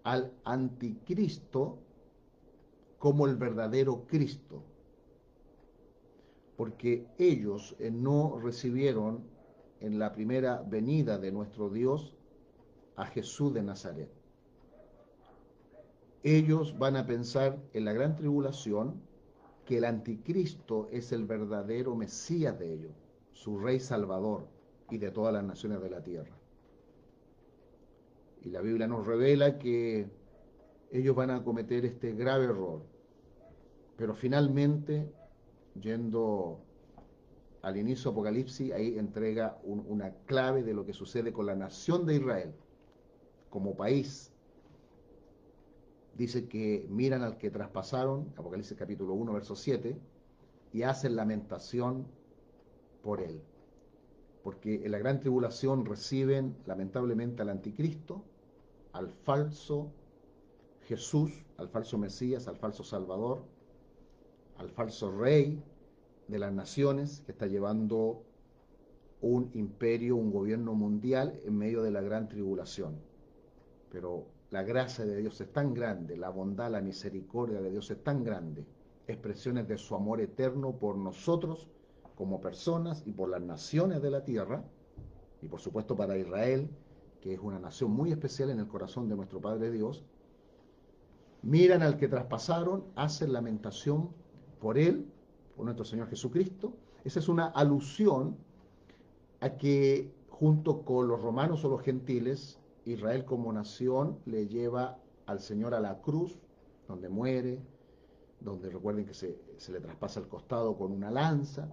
al 0.04 0.32
anticristo 0.44 1.78
como 2.98 3.26
el 3.26 3.36
verdadero 3.36 4.04
Cristo, 4.06 4.62
porque 6.56 7.06
ellos 7.18 7.74
eh, 7.78 7.90
no 7.90 8.38
recibieron 8.38 9.24
en 9.80 9.98
la 9.98 10.12
primera 10.12 10.62
venida 10.62 11.18
de 11.18 11.32
nuestro 11.32 11.70
Dios 11.70 12.14
a 12.96 13.06
Jesús 13.06 13.54
de 13.54 13.62
Nazaret. 13.62 14.10
Ellos 16.22 16.78
van 16.78 16.96
a 16.96 17.06
pensar 17.06 17.58
en 17.72 17.86
la 17.86 17.94
gran 17.94 18.14
tribulación 18.14 19.00
que 19.64 19.78
el 19.78 19.84
anticristo 19.84 20.88
es 20.92 21.12
el 21.12 21.24
verdadero 21.24 21.96
Mesías 21.96 22.58
de 22.58 22.74
ellos, 22.74 22.92
su 23.32 23.58
rey 23.58 23.80
salvador 23.80 24.46
y 24.90 24.98
de 24.98 25.10
todas 25.10 25.32
las 25.32 25.44
naciones 25.44 25.80
de 25.80 25.88
la 25.88 26.02
tierra. 26.02 26.39
Y 28.42 28.50
la 28.50 28.60
Biblia 28.60 28.86
nos 28.86 29.06
revela 29.06 29.58
que 29.58 30.08
ellos 30.90 31.14
van 31.14 31.30
a 31.30 31.44
cometer 31.44 31.84
este 31.84 32.12
grave 32.12 32.44
error. 32.44 32.82
Pero 33.96 34.14
finalmente, 34.14 35.12
yendo 35.78 36.60
al 37.62 37.76
inicio 37.76 38.10
de 38.10 38.14
Apocalipsis, 38.14 38.72
ahí 38.72 38.98
entrega 38.98 39.58
una 39.64 40.14
clave 40.26 40.62
de 40.62 40.74
lo 40.74 40.86
que 40.86 40.92
sucede 40.92 41.32
con 41.32 41.46
la 41.46 41.54
nación 41.54 42.06
de 42.06 42.16
Israel 42.16 42.54
como 43.50 43.76
país. 43.76 44.32
Dice 46.16 46.48
que 46.48 46.86
miran 46.88 47.22
al 47.22 47.36
que 47.36 47.50
traspasaron, 47.50 48.32
Apocalipsis 48.36 48.76
capítulo 48.76 49.14
1, 49.14 49.32
verso 49.32 49.54
7, 49.54 49.96
y 50.72 50.82
hacen 50.82 51.16
lamentación 51.16 52.06
por 53.02 53.20
él. 53.20 53.40
Porque 54.42 54.84
en 54.84 54.92
la 54.92 54.98
gran 54.98 55.20
tribulación 55.20 55.84
reciben 55.84 56.56
lamentablemente 56.66 57.42
al 57.42 57.50
anticristo, 57.50 58.24
al 58.92 59.10
falso 59.10 59.92
Jesús, 60.82 61.32
al 61.56 61.68
falso 61.68 61.98
Mesías, 61.98 62.48
al 62.48 62.56
falso 62.56 62.82
Salvador, 62.82 63.42
al 64.58 64.70
falso 64.70 65.10
rey 65.10 65.62
de 66.28 66.38
las 66.38 66.52
naciones 66.52 67.22
que 67.26 67.32
está 67.32 67.46
llevando 67.46 68.22
un 69.20 69.50
imperio, 69.54 70.16
un 70.16 70.30
gobierno 70.30 70.74
mundial 70.74 71.38
en 71.44 71.56
medio 71.56 71.82
de 71.82 71.90
la 71.90 72.00
gran 72.00 72.28
tribulación. 72.28 72.98
Pero 73.90 74.26
la 74.50 74.62
gracia 74.62 75.04
de 75.04 75.16
Dios 75.16 75.40
es 75.40 75.52
tan 75.52 75.74
grande, 75.74 76.16
la 76.16 76.30
bondad, 76.30 76.70
la 76.70 76.80
misericordia 76.80 77.60
de 77.60 77.70
Dios 77.70 77.90
es 77.90 78.02
tan 78.02 78.24
grande, 78.24 78.64
expresiones 79.06 79.68
de 79.68 79.78
su 79.78 79.94
amor 79.94 80.20
eterno 80.20 80.72
por 80.72 80.96
nosotros 80.96 81.68
como 82.16 82.40
personas 82.40 83.02
y 83.06 83.12
por 83.12 83.28
las 83.28 83.42
naciones 83.42 84.02
de 84.02 84.10
la 84.10 84.24
tierra, 84.24 84.64
y 85.42 85.48
por 85.48 85.60
supuesto 85.60 85.96
para 85.96 86.18
Israel, 86.18 86.68
que 87.20 87.34
es 87.34 87.40
una 87.40 87.58
nación 87.58 87.90
muy 87.90 88.10
especial 88.10 88.50
en 88.50 88.60
el 88.60 88.68
corazón 88.68 89.08
de 89.08 89.16
nuestro 89.16 89.40
Padre 89.40 89.70
Dios, 89.70 90.04
miran 91.42 91.82
al 91.82 91.96
que 91.96 92.08
traspasaron, 92.08 92.84
hacen 92.96 93.32
lamentación 93.32 94.10
por 94.60 94.78
él, 94.78 95.06
por 95.56 95.64
nuestro 95.64 95.84
Señor 95.84 96.08
Jesucristo. 96.08 96.72
Esa 97.04 97.18
es 97.18 97.28
una 97.28 97.46
alusión 97.46 98.36
a 99.40 99.56
que 99.56 100.12
junto 100.28 100.82
con 100.84 101.08
los 101.08 101.20
romanos 101.20 101.64
o 101.64 101.68
los 101.68 101.82
gentiles, 101.82 102.58
Israel 102.84 103.24
como 103.24 103.52
nación 103.52 104.18
le 104.24 104.48
lleva 104.48 104.98
al 105.26 105.40
Señor 105.40 105.74
a 105.74 105.80
la 105.80 106.00
cruz, 106.00 106.38
donde 106.88 107.08
muere, 107.08 107.60
donde 108.40 108.70
recuerden 108.70 109.04
que 109.04 109.14
se, 109.14 109.38
se 109.58 109.72
le 109.72 109.80
traspasa 109.80 110.20
el 110.20 110.28
costado 110.28 110.76
con 110.76 110.92
una 110.92 111.10
lanza, 111.10 111.68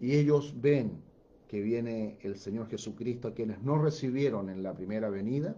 y 0.00 0.14
ellos 0.14 0.54
ven 0.60 1.02
que 1.54 1.62
viene 1.62 2.18
el 2.22 2.34
Señor 2.34 2.66
Jesucristo 2.66 3.28
a 3.28 3.32
quienes 3.32 3.62
no 3.62 3.80
recibieron 3.80 4.50
en 4.50 4.64
la 4.64 4.74
primera 4.74 5.08
venida, 5.08 5.54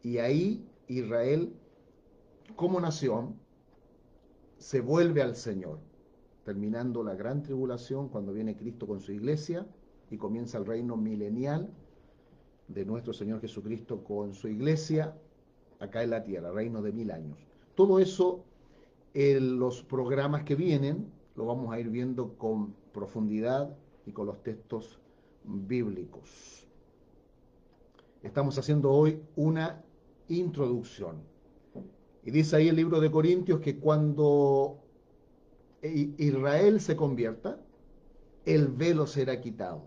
y 0.00 0.18
ahí 0.18 0.64
Israel 0.86 1.52
como 2.54 2.80
nación 2.80 3.34
se 4.58 4.80
vuelve 4.80 5.22
al 5.22 5.34
Señor, 5.34 5.80
terminando 6.44 7.02
la 7.02 7.16
gran 7.16 7.42
tribulación 7.42 8.10
cuando 8.10 8.32
viene 8.32 8.56
Cristo 8.56 8.86
con 8.86 9.00
su 9.00 9.10
iglesia 9.10 9.66
y 10.08 10.18
comienza 10.18 10.56
el 10.58 10.66
reino 10.66 10.96
milenial 10.96 11.68
de 12.68 12.84
nuestro 12.84 13.12
Señor 13.12 13.40
Jesucristo 13.40 14.04
con 14.04 14.34
su 14.34 14.46
iglesia 14.46 15.16
acá 15.80 16.04
en 16.04 16.10
la 16.10 16.22
tierra, 16.22 16.52
reino 16.52 16.80
de 16.80 16.92
mil 16.92 17.10
años. 17.10 17.38
Todo 17.74 17.98
eso 17.98 18.44
en 19.14 19.58
los 19.58 19.82
programas 19.82 20.44
que 20.44 20.54
vienen 20.54 21.10
lo 21.34 21.44
vamos 21.44 21.74
a 21.74 21.80
ir 21.80 21.90
viendo 21.90 22.38
con 22.38 22.76
profundidad 22.92 23.76
y 24.06 24.12
con 24.12 24.26
los 24.26 24.40
textos 24.44 25.00
bíblicos. 25.44 26.66
Estamos 28.22 28.58
haciendo 28.58 28.90
hoy 28.90 29.20
una 29.36 29.84
introducción 30.28 31.34
y 32.24 32.30
dice 32.30 32.56
ahí 32.56 32.68
el 32.68 32.76
libro 32.76 33.00
de 33.00 33.10
Corintios 33.10 33.60
que 33.60 33.78
cuando 33.78 34.78
Israel 35.82 36.80
se 36.80 36.96
convierta, 36.96 37.60
el 38.46 38.68
velo 38.68 39.06
será 39.06 39.40
quitado. 39.40 39.86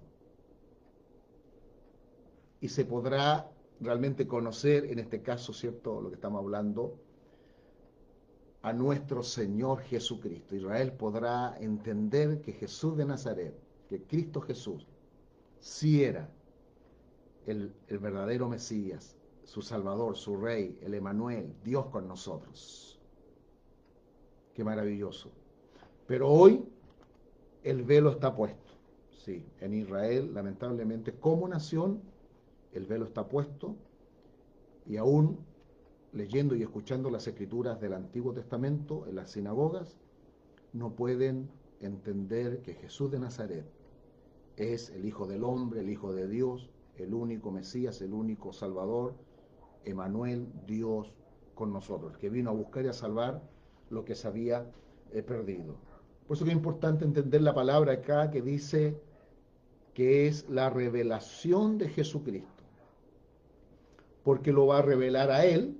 Y 2.61 2.69
se 2.69 2.85
podrá 2.85 3.49
realmente 3.79 4.27
conocer, 4.27 4.85
en 4.85 4.99
este 4.99 5.23
caso, 5.23 5.51
¿cierto? 5.51 5.99
Lo 5.99 6.09
que 6.09 6.15
estamos 6.15 6.39
hablando, 6.39 6.99
a 8.61 8.71
nuestro 8.71 9.23
Señor 9.23 9.79
Jesucristo. 9.81 10.55
Israel 10.55 10.91
podrá 10.93 11.57
entender 11.59 12.41
que 12.41 12.53
Jesús 12.53 12.97
de 12.97 13.05
Nazaret, 13.05 13.55
que 13.89 14.03
Cristo 14.03 14.41
Jesús, 14.41 14.85
sí 15.67 16.03
era 16.03 16.29
el, 17.45 17.73
verdadero 17.89 18.47
Mesías, 18.47 19.17
su 19.43 19.61
Salvador, 19.61 20.15
su 20.15 20.37
Rey, 20.37 20.79
el 20.81 20.93
Emanuel, 20.93 21.53
Dios 21.63 21.87
con 21.87 22.07
nosotros. 22.07 22.99
Qué 24.53 24.63
maravilloso. 24.63 25.29
Pero 26.07 26.29
hoy 26.29 26.65
el 27.63 27.83
velo 27.83 28.11
está 28.11 28.33
puesto. 28.33 28.73
Sí, 29.11 29.45
en 29.59 29.73
Israel, 29.73 30.33
lamentablemente, 30.33 31.13
como 31.13 31.47
nación, 31.49 32.01
el 32.71 32.85
velo 32.85 33.05
está 33.05 33.27
puesto 33.27 33.75
y 34.85 34.95
aún 34.95 35.37
leyendo 36.13 36.55
y 36.55 36.63
escuchando 36.63 37.09
las 37.09 37.27
escrituras 37.27 37.81
del 37.81 37.93
Antiguo 37.93 38.33
Testamento 38.33 39.05
en 39.07 39.15
las 39.15 39.31
sinagogas, 39.31 39.97
no 40.71 40.95
pueden 40.95 41.49
entender 41.81 42.61
que 42.61 42.73
Jesús 42.73 43.11
de 43.11 43.19
Nazaret 43.19 43.76
es 44.57 44.89
el 44.89 45.05
Hijo 45.05 45.27
del 45.27 45.43
Hombre, 45.43 45.81
el 45.81 45.89
Hijo 45.89 46.13
de 46.13 46.27
Dios, 46.27 46.69
el 46.97 47.13
único 47.13 47.51
Mesías, 47.51 48.01
el 48.01 48.13
único 48.13 48.51
Salvador, 48.51 49.13
Emanuel, 49.85 50.47
Dios 50.65 51.13
con 51.53 51.71
nosotros, 51.71 52.17
que 52.17 52.29
vino 52.29 52.49
a 52.49 52.53
buscar 52.53 52.85
y 52.85 52.89
a 52.89 52.93
salvar 52.93 53.41
lo 53.89 54.03
que 54.03 54.15
se 54.15 54.27
había 54.27 54.69
eh, 55.11 55.21
perdido. 55.21 55.75
Por 56.27 56.35
eso 56.35 56.45
es 56.45 56.51
importante 56.51 57.05
entender 57.05 57.41
la 57.41 57.53
palabra 57.53 57.93
acá 57.93 58.29
que 58.29 58.41
dice 58.41 58.99
que 59.93 60.27
es 60.27 60.49
la 60.49 60.69
revelación 60.69 61.77
de 61.77 61.89
Jesucristo, 61.89 62.63
porque 64.23 64.51
lo 64.51 64.67
va 64.67 64.79
a 64.79 64.81
revelar 64.81 65.31
a 65.31 65.45
Él 65.45 65.77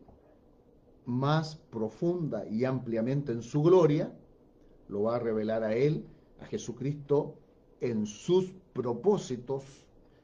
más 1.06 1.56
profunda 1.70 2.48
y 2.48 2.66
ampliamente 2.66 3.32
en 3.32 3.42
su 3.42 3.62
gloria, 3.62 4.14
lo 4.88 5.04
va 5.04 5.18
a 5.18 5.20
revelar 5.20 5.64
a 5.64 5.76
Él, 5.76 6.06
a 6.40 6.46
Jesucristo, 6.46 7.36
en 7.82 8.06
sus 8.06 8.54
propósitos 8.78 9.64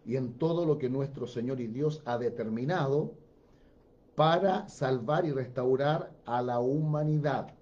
y 0.05 0.15
en 0.15 0.33
todo 0.33 0.65
lo 0.65 0.77
que 0.77 0.89
nuestro 0.89 1.25
Señor 1.25 1.59
y 1.59 1.67
Dios 1.67 2.03
ha 2.05 2.19
determinado 2.19 3.13
para 4.15 4.69
salvar 4.69 5.25
y 5.25 5.31
restaurar 5.31 6.11
a 6.25 6.43
la 6.43 6.59
humanidad. 6.59 7.55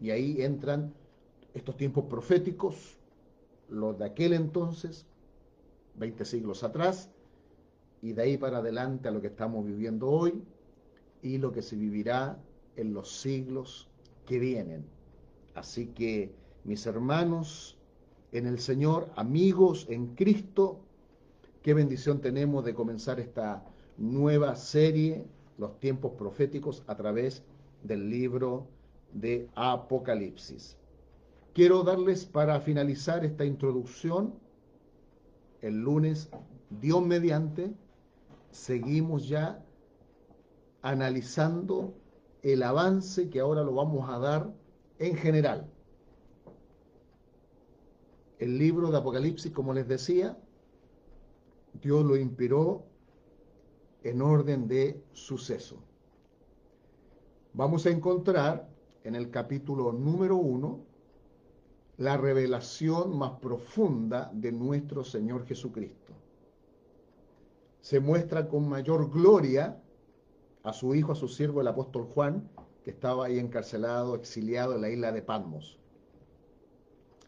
Y 0.00 0.10
ahí 0.10 0.40
entran 0.40 0.94
estos 1.52 1.76
tiempos 1.76 2.06
proféticos, 2.06 2.96
los 3.68 3.98
de 3.98 4.06
aquel 4.06 4.32
entonces, 4.32 5.06
20 5.96 6.24
siglos 6.24 6.64
atrás, 6.64 7.10
y 8.00 8.14
de 8.14 8.22
ahí 8.22 8.36
para 8.38 8.58
adelante 8.58 9.08
a 9.08 9.10
lo 9.10 9.20
que 9.20 9.28
estamos 9.28 9.66
viviendo 9.66 10.08
hoy 10.08 10.42
y 11.22 11.38
lo 11.38 11.52
que 11.52 11.62
se 11.62 11.76
vivirá 11.76 12.38
en 12.76 12.94
los 12.94 13.20
siglos 13.20 13.88
que 14.26 14.38
vienen. 14.38 14.84
Así 15.54 15.88
que, 15.88 16.34
mis 16.64 16.86
hermanos 16.86 17.76
en 18.34 18.46
el 18.46 18.58
Señor, 18.58 19.10
amigos 19.14 19.86
en 19.88 20.16
Cristo, 20.16 20.80
qué 21.62 21.72
bendición 21.72 22.20
tenemos 22.20 22.64
de 22.64 22.74
comenzar 22.74 23.20
esta 23.20 23.64
nueva 23.96 24.56
serie, 24.56 25.24
los 25.56 25.78
tiempos 25.78 26.12
proféticos, 26.18 26.82
a 26.88 26.96
través 26.96 27.44
del 27.84 28.10
libro 28.10 28.66
de 29.12 29.48
Apocalipsis. 29.54 30.76
quiero 31.52 31.84
darles 31.84 32.24
para 32.26 32.60
finalizar 32.60 33.24
esta 33.24 33.44
introducción, 33.44 34.34
el 35.62 35.80
lunes, 35.80 36.28
Dios 36.80 37.06
mediante, 37.06 37.72
seguimos 38.50 39.28
ya 39.28 39.64
analizando 40.82 41.94
el 42.42 42.64
avance 42.64 43.30
que 43.30 43.38
ahora 43.38 43.62
lo 43.62 43.74
vamos 43.74 44.08
a 44.10 44.18
dar 44.18 44.52
en 44.98 45.14
general. 45.14 45.70
El 48.44 48.58
libro 48.58 48.90
de 48.90 48.98
Apocalipsis, 48.98 49.50
como 49.52 49.72
les 49.72 49.88
decía, 49.88 50.36
Dios 51.80 52.04
lo 52.04 52.14
inspiró 52.14 52.84
en 54.02 54.20
orden 54.20 54.68
de 54.68 55.02
suceso. 55.14 55.82
Vamos 57.54 57.86
a 57.86 57.90
encontrar 57.90 58.68
en 59.02 59.14
el 59.14 59.30
capítulo 59.30 59.92
número 59.92 60.36
uno 60.36 60.80
la 61.96 62.18
revelación 62.18 63.16
más 63.16 63.30
profunda 63.40 64.30
de 64.34 64.52
nuestro 64.52 65.04
Señor 65.04 65.46
Jesucristo. 65.46 66.12
Se 67.80 67.98
muestra 67.98 68.46
con 68.46 68.68
mayor 68.68 69.10
gloria 69.10 69.82
a 70.64 70.74
su 70.74 70.94
hijo, 70.94 71.12
a 71.12 71.16
su 71.16 71.28
siervo, 71.28 71.62
el 71.62 71.68
apóstol 71.68 72.10
Juan, 72.12 72.46
que 72.84 72.90
estaba 72.90 73.24
ahí 73.24 73.38
encarcelado, 73.38 74.14
exiliado 74.14 74.74
en 74.74 74.82
la 74.82 74.90
isla 74.90 75.12
de 75.12 75.22
Patmos. 75.22 75.78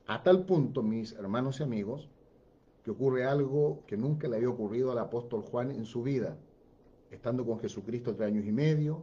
A 0.08 0.22
tal 0.22 0.46
punto, 0.46 0.84
mis 0.84 1.12
hermanos 1.14 1.58
y 1.58 1.64
amigos, 1.64 2.08
que 2.84 2.92
ocurre 2.92 3.24
algo 3.24 3.82
que 3.88 3.96
nunca 3.96 4.28
le 4.28 4.36
había 4.36 4.48
ocurrido 4.48 4.92
al 4.92 4.98
apóstol 4.98 5.42
Juan 5.42 5.72
en 5.72 5.84
su 5.84 6.04
vida, 6.04 6.36
estando 7.10 7.44
con 7.44 7.58
Jesucristo 7.58 8.14
tres 8.14 8.28
años 8.28 8.46
y 8.46 8.52
medio, 8.52 9.02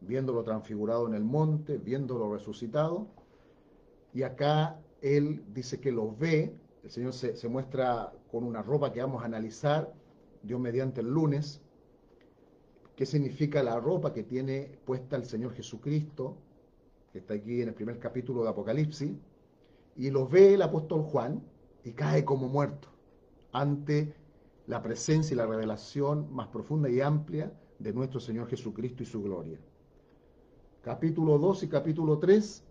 viéndolo 0.00 0.42
transfigurado 0.42 1.06
en 1.06 1.14
el 1.14 1.22
monte, 1.22 1.76
viéndolo 1.76 2.32
resucitado, 2.32 3.08
y 4.14 4.22
acá 4.22 4.80
él 5.02 5.44
dice 5.52 5.80
que 5.80 5.92
lo 5.92 6.16
ve, 6.16 6.54
el 6.82 6.90
Señor 6.90 7.12
se, 7.12 7.48
muestra 7.50 8.10
con 8.30 8.44
una 8.44 8.62
ropa 8.62 8.90
que 8.90 9.02
vamos 9.02 9.22
a 9.22 9.26
analizar, 9.26 9.92
Dios 10.42 10.58
mediante 10.58 11.02
el 11.02 11.08
lunes, 11.08 11.60
qué 12.96 13.04
significa 13.04 13.62
la 13.62 13.78
ropa 13.78 14.14
que 14.14 14.22
tiene 14.22 14.78
puesta 14.86 15.16
el 15.16 15.26
Señor 15.26 15.52
Jesucristo, 15.52 16.38
que 17.12 17.18
está 17.18 17.34
aquí 17.34 17.60
en 17.60 17.68
el 17.68 17.74
primer 17.74 17.98
capítulo 17.98 18.42
de 18.42 18.48
Apocalipsis, 18.48 19.12
y 19.96 20.10
lo 20.10 20.26
ve 20.26 20.54
el 20.54 20.62
apóstol 20.62 21.02
Juan 21.02 21.42
y 21.84 21.92
cae 21.92 22.24
como 22.24 22.48
muerto 22.48 22.88
ante 23.52 24.14
la 24.66 24.82
presencia 24.82 25.34
y 25.34 25.36
la 25.36 25.46
revelación 25.46 26.32
más 26.32 26.48
profunda 26.48 26.88
y 26.88 27.00
amplia 27.00 27.52
de 27.78 27.92
nuestro 27.92 28.20
Señor 28.20 28.48
Jesucristo 28.48 29.02
y 29.02 29.06
su 29.06 29.22
gloria. 29.22 29.58
Capítulo 30.82 31.38
2 31.38 31.64
y 31.64 31.68
capítulo 31.68 32.18
3 32.18 32.64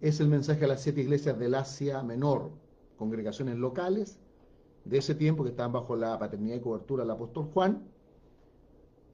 es 0.00 0.20
el 0.20 0.28
mensaje 0.28 0.64
a 0.64 0.68
las 0.68 0.82
siete 0.82 1.00
iglesias 1.00 1.38
del 1.38 1.54
Asia 1.54 2.02
Menor, 2.02 2.50
congregaciones 2.96 3.56
locales 3.56 4.18
de 4.84 4.98
ese 4.98 5.14
tiempo 5.14 5.44
que 5.44 5.50
estaban 5.50 5.72
bajo 5.72 5.94
la 5.94 6.18
paternidad 6.18 6.56
y 6.56 6.60
cobertura 6.60 7.04
del 7.04 7.12
apóstol 7.12 7.48
Juan, 7.52 7.84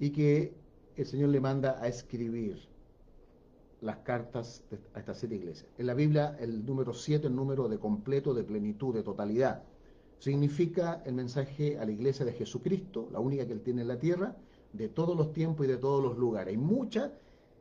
y 0.00 0.10
que 0.10 0.54
el 0.96 1.06
Señor 1.06 1.28
le 1.28 1.40
manda 1.40 1.78
a 1.80 1.88
escribir 1.88 2.67
las 3.80 3.98
cartas 3.98 4.64
a 4.94 4.98
estas 4.98 5.18
siete 5.18 5.36
iglesias. 5.36 5.70
En 5.78 5.86
la 5.86 5.94
Biblia 5.94 6.36
el 6.40 6.64
número 6.64 6.92
siete, 6.92 7.28
el 7.28 7.36
número 7.36 7.68
de 7.68 7.78
completo, 7.78 8.34
de 8.34 8.44
plenitud, 8.44 8.94
de 8.94 9.02
totalidad. 9.02 9.62
Significa 10.18 11.02
el 11.06 11.14
mensaje 11.14 11.78
a 11.78 11.84
la 11.84 11.92
iglesia 11.92 12.24
de 12.24 12.32
Jesucristo, 12.32 13.08
la 13.12 13.20
única 13.20 13.46
que 13.46 13.52
él 13.52 13.60
tiene 13.60 13.82
en 13.82 13.88
la 13.88 13.98
tierra, 13.98 14.36
de 14.72 14.88
todos 14.88 15.16
los 15.16 15.32
tiempos 15.32 15.66
y 15.66 15.68
de 15.68 15.76
todos 15.76 16.02
los 16.02 16.18
lugares. 16.18 16.52
Hay 16.52 16.56
mucha 16.56 17.12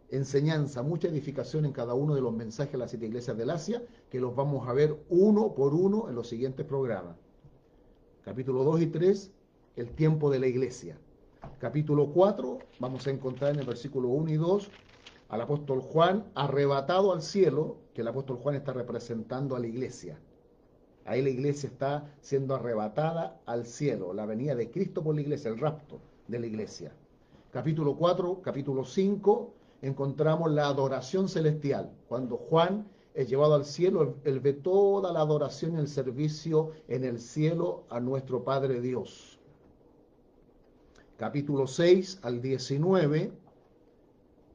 enseñanza, 0.09 0.81
mucha 0.81 1.07
edificación 1.07 1.65
en 1.65 1.71
cada 1.71 1.93
uno 1.93 2.15
de 2.15 2.21
los 2.21 2.33
mensajes 2.33 2.75
a 2.75 2.77
las 2.77 2.89
siete 2.89 3.05
iglesias 3.05 3.37
del 3.37 3.51
Asia, 3.51 3.83
que 4.09 4.19
los 4.19 4.35
vamos 4.35 4.67
a 4.67 4.73
ver 4.73 4.97
uno 5.09 5.53
por 5.53 5.73
uno 5.73 6.09
en 6.09 6.15
los 6.15 6.27
siguientes 6.27 6.65
programas. 6.65 7.15
Capítulo 8.23 8.63
2 8.63 8.81
y 8.81 8.87
3, 8.87 9.31
el 9.75 9.89
tiempo 9.91 10.31
de 10.31 10.39
la 10.39 10.47
iglesia. 10.47 10.97
Capítulo 11.59 12.11
4, 12.11 12.59
vamos 12.79 13.05
a 13.05 13.11
encontrar 13.11 13.53
en 13.53 13.59
el 13.59 13.65
versículo 13.65 14.09
1 14.09 14.31
y 14.31 14.35
2 14.35 14.69
al 15.29 15.41
apóstol 15.41 15.81
Juan 15.81 16.25
arrebatado 16.35 17.11
al 17.11 17.21
cielo, 17.21 17.77
que 17.93 18.01
el 18.01 18.07
apóstol 18.07 18.37
Juan 18.37 18.55
está 18.55 18.73
representando 18.73 19.55
a 19.55 19.59
la 19.59 19.67
iglesia. 19.67 20.19
Ahí 21.05 21.21
la 21.21 21.29
iglesia 21.29 21.69
está 21.69 22.13
siendo 22.21 22.55
arrebatada 22.55 23.39
al 23.45 23.65
cielo, 23.65 24.13
la 24.13 24.25
venida 24.25 24.55
de 24.55 24.69
Cristo 24.69 25.03
por 25.03 25.15
la 25.15 25.21
iglesia, 25.21 25.49
el 25.49 25.59
rapto 25.59 25.99
de 26.27 26.39
la 26.39 26.47
iglesia. 26.47 26.91
Capítulo 27.51 27.95
4, 27.95 28.41
capítulo 28.41 28.83
5, 28.83 29.53
encontramos 29.81 30.51
la 30.51 30.67
adoración 30.67 31.29
celestial. 31.29 31.91
Cuando 32.07 32.37
Juan 32.37 32.87
es 33.13 33.29
llevado 33.29 33.55
al 33.55 33.65
cielo, 33.65 34.15
él 34.25 34.39
ve 34.39 34.53
toda 34.53 35.11
la 35.11 35.21
adoración 35.21 35.75
y 35.75 35.79
el 35.79 35.87
servicio 35.87 36.71
en 36.87 37.03
el 37.03 37.19
cielo 37.19 37.83
a 37.89 37.99
nuestro 37.99 38.43
Padre 38.43 38.81
Dios. 38.81 39.39
Capítulo 41.17 41.67
6 41.67 42.19
al 42.21 42.41
19 42.41 43.31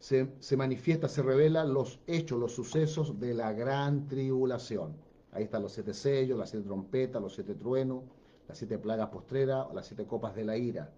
se, 0.03 0.57
manifiesta, 0.57 1.09
se 1.09 1.23
revela 1.23 1.65
los 1.65 2.01
hechos, 2.09 2.37
los 2.37 2.53
sucesos 2.53 3.21
de 3.21 3.35
la 3.35 3.53
gran 3.53 4.09
tribulación. 4.09 4.97
Ahí 5.31 5.45
están 5.45 5.63
los 5.63 5.73
siete 5.73 5.95
sellos, 5.95 6.37
las 6.37 6.51
siete 6.51 6.67
trompetas, 6.67 7.23
los 7.23 7.35
siete 7.35 7.55
truenos, 7.55 8.03
las 8.49 8.59
siete 8.59 8.79
plagas 8.79 9.11
postreras, 9.11 9.73
las 9.73 9.87
siete 9.87 10.05
copas 10.05 10.35
de 10.35 10.45
la 10.45 10.57
ira. 10.57 10.91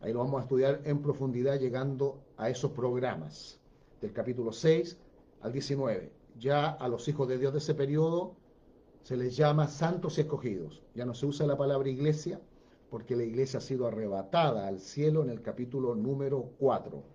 Ahí 0.00 0.12
lo 0.12 0.18
vamos 0.18 0.40
a 0.40 0.42
estudiar 0.42 0.80
en 0.82 1.02
profundidad 1.02 1.60
llegando 1.60 2.18
a 2.36 2.50
esos 2.50 2.72
programas, 2.72 3.60
del 4.00 4.12
capítulo 4.12 4.50
6 4.50 4.98
al 5.42 5.52
19. 5.52 6.10
Ya 6.40 6.70
a 6.70 6.88
los 6.88 7.06
hijos 7.06 7.28
de 7.28 7.38
Dios 7.38 7.52
de 7.52 7.60
ese 7.60 7.74
periodo 7.74 8.34
se 9.04 9.16
les 9.16 9.36
llama 9.36 9.68
santos 9.68 10.18
y 10.18 10.22
escogidos. 10.22 10.82
Ya 10.96 11.04
no 11.04 11.14
se 11.14 11.26
usa 11.26 11.46
la 11.46 11.56
palabra 11.56 11.88
iglesia 11.88 12.40
porque 12.90 13.14
la 13.14 13.22
iglesia 13.22 13.58
ha 13.58 13.62
sido 13.62 13.86
arrebatada 13.86 14.66
al 14.66 14.80
cielo 14.80 15.22
en 15.22 15.30
el 15.30 15.42
capítulo 15.42 15.94
número 15.94 16.50
4 16.58 17.13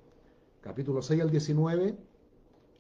capítulo 0.61 1.01
6 1.01 1.21
al 1.21 1.31
19, 1.31 1.95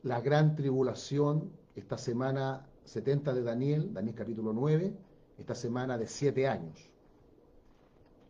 la 0.03 0.21
gran 0.21 0.55
tribulación, 0.55 1.51
esta 1.75 1.97
semana 1.97 2.67
70 2.85 3.33
de 3.33 3.43
Daniel, 3.43 3.93
Daniel 3.93 4.15
capítulo 4.15 4.53
9, 4.53 4.93
esta 5.37 5.55
semana 5.55 5.97
de 5.97 6.07
7 6.07 6.47
años. 6.47 6.89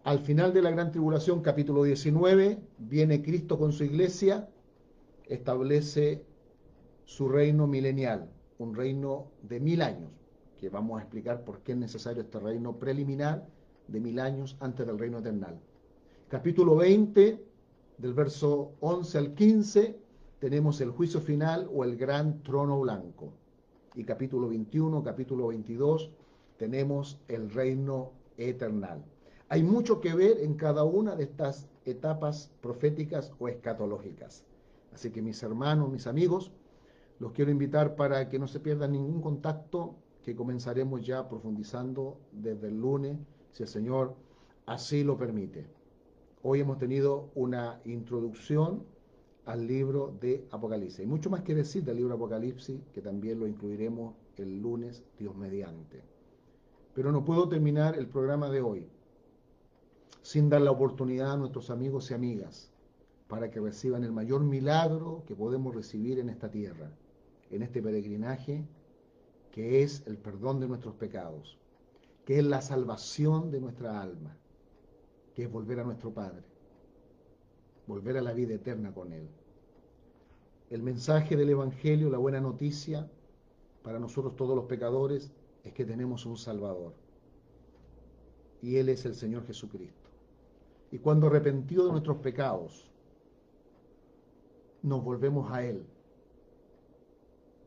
Al 0.04 0.20
final 0.20 0.54
de 0.54 0.62
la 0.62 0.72
gran 0.72 0.92
tribulación, 0.92 1.42
capítulo 1.42 1.84
19, 1.84 2.60
viene 2.78 3.22
Cristo 3.22 3.58
con 3.58 3.72
su 3.72 3.84
iglesia, 3.84 4.50
establece 5.26 6.24
su 7.06 7.28
reino 7.28 7.68
milenial, 7.68 8.30
un 8.60 8.76
reino 8.76 9.32
de 9.42 9.60
mil 9.60 9.82
años, 9.82 10.12
que 10.60 10.70
vamos 10.70 11.00
a 11.00 11.04
explicar 11.04 11.44
por 11.44 11.62
qué 11.62 11.72
es 11.72 11.78
necesario 11.78 12.22
este 12.22 12.40
reino 12.40 12.78
preliminar 12.78 13.48
de 13.88 14.00
mil 14.00 14.20
años 14.20 14.58
antes 14.60 14.86
del 14.86 15.00
reino 15.00 15.20
eternal. 15.20 15.60
Capítulo 16.28 16.76
20, 16.76 17.49
del 18.00 18.14
verso 18.14 18.72
11 18.80 19.18
al 19.18 19.34
15 19.34 20.00
tenemos 20.40 20.80
el 20.80 20.90
juicio 20.90 21.20
final 21.20 21.70
o 21.74 21.84
el 21.84 21.98
gran 21.98 22.42
trono 22.44 22.80
blanco. 22.80 23.34
Y 23.94 24.06
capítulo 24.06 24.48
21, 24.48 25.04
capítulo 25.04 25.48
22 25.48 26.10
tenemos 26.58 27.20
el 27.28 27.50
reino 27.50 28.14
eternal. 28.38 29.04
Hay 29.50 29.64
mucho 29.64 30.00
que 30.00 30.14
ver 30.14 30.40
en 30.40 30.54
cada 30.54 30.86
una 30.86 31.16
de 31.16 31.26
estas 31.26 31.68
etapas 31.84 32.52
proféticas 32.62 33.34
o 33.38 33.50
escatológicas. 33.50 34.46
Así 34.94 35.12
que 35.12 35.22
mis 35.22 35.44
hermanos, 35.44 35.92
mis 35.92 36.08
amigos, 36.08 36.54
los 37.20 37.34
quiero 37.34 37.52
invitar 37.52 37.96
para 37.96 38.30
que 38.30 38.40
no 38.40 38.48
se 38.48 38.62
pierdan 38.62 38.94
ningún 38.94 39.22
contacto, 39.22 39.96
que 40.24 40.38
comenzaremos 40.38 41.06
ya 41.06 41.28
profundizando 41.28 42.18
desde 42.32 42.68
el 42.68 42.80
lunes, 42.80 43.18
si 43.52 43.64
el 43.64 43.70
Señor 43.70 44.16
así 44.66 45.04
lo 45.04 45.18
permite. 45.18 45.79
Hoy 46.42 46.62
hemos 46.62 46.78
tenido 46.78 47.32
una 47.36 47.82
introducción 47.84 48.86
al 49.46 49.68
libro 49.68 50.16
de 50.22 50.48
Apocalipsis. 50.52 51.02
Hay 51.02 51.06
mucho 51.06 51.30
más 51.30 51.42
que 51.42 51.54
decir 51.54 51.84
del 51.84 51.98
libro 51.98 52.14
de 52.14 52.16
Apocalipsis, 52.16 52.80
que 52.94 53.02
también 53.02 53.42
lo 53.42 53.46
incluiremos 53.46 54.16
el 54.38 54.62
lunes, 54.62 55.04
Dios 55.18 55.36
mediante. 55.36 56.02
Pero 56.94 57.12
no 57.12 57.26
puedo 57.26 57.50
terminar 57.50 57.98
el 57.98 58.08
programa 58.08 58.50
de 58.50 58.62
hoy 58.62 58.88
sin 60.22 60.48
dar 60.48 60.62
la 60.62 60.72
oportunidad 60.72 61.34
a 61.34 61.38
nuestros 61.38 61.70
amigos 61.70 62.10
y 62.10 62.14
amigas 62.14 62.72
para 63.28 63.52
que 63.52 63.60
reciban 63.60 64.06
el 64.06 64.14
mayor 64.14 64.42
milagro 64.42 65.26
que 65.28 65.36
podemos 65.36 65.76
recibir 65.76 66.20
en 66.20 66.30
esta 66.30 66.50
tierra, 66.50 66.90
en 67.52 67.64
este 67.64 67.82
peregrinaje, 67.82 68.66
que 69.52 69.84
es 69.84 70.08
el 70.08 70.18
perdón 70.18 70.62
de 70.62 70.70
nuestros 70.70 70.96
pecados, 70.96 71.60
que 72.24 72.40
es 72.40 72.46
la 72.46 72.62
salvación 72.62 73.52
de 73.52 73.60
nuestra 73.60 74.02
alma 74.02 74.39
que 75.40 75.46
es 75.46 75.52
volver 75.54 75.80
a 75.80 75.86
nuestro 75.86 76.14
Padre, 76.14 76.44
volver 77.88 78.18
a 78.18 78.22
la 78.22 78.34
vida 78.34 78.56
eterna 78.56 78.94
con 78.94 79.14
Él. 79.14 79.26
El 80.70 80.84
mensaje 80.84 81.38
del 81.38 81.50
Evangelio, 81.50 82.10
la 82.10 82.18
buena 82.18 82.42
noticia 82.42 83.10
para 83.82 84.00
nosotros 84.00 84.36
todos 84.36 84.54
los 84.54 84.66
pecadores, 84.66 85.32
es 85.64 85.72
que 85.72 85.86
tenemos 85.86 86.26
un 86.26 86.36
Salvador. 86.36 86.94
Y 88.62 88.76
Él 88.76 88.90
es 88.90 89.06
el 89.06 89.16
Señor 89.16 89.48
Jesucristo. 89.48 90.10
Y 90.92 91.00
cuando 91.00 91.28
arrepentido 91.28 91.86
de 91.86 91.94
nuestros 91.94 92.18
pecados, 92.18 92.92
nos 94.84 95.02
volvemos 95.02 95.50
a 95.54 95.64
Él. 95.64 95.86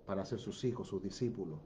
para 0.05 0.27
ser 0.27 0.41
sus 0.41 0.63
hijos, 0.65 0.89
sus 0.89 1.03
discípulos. 1.03 1.59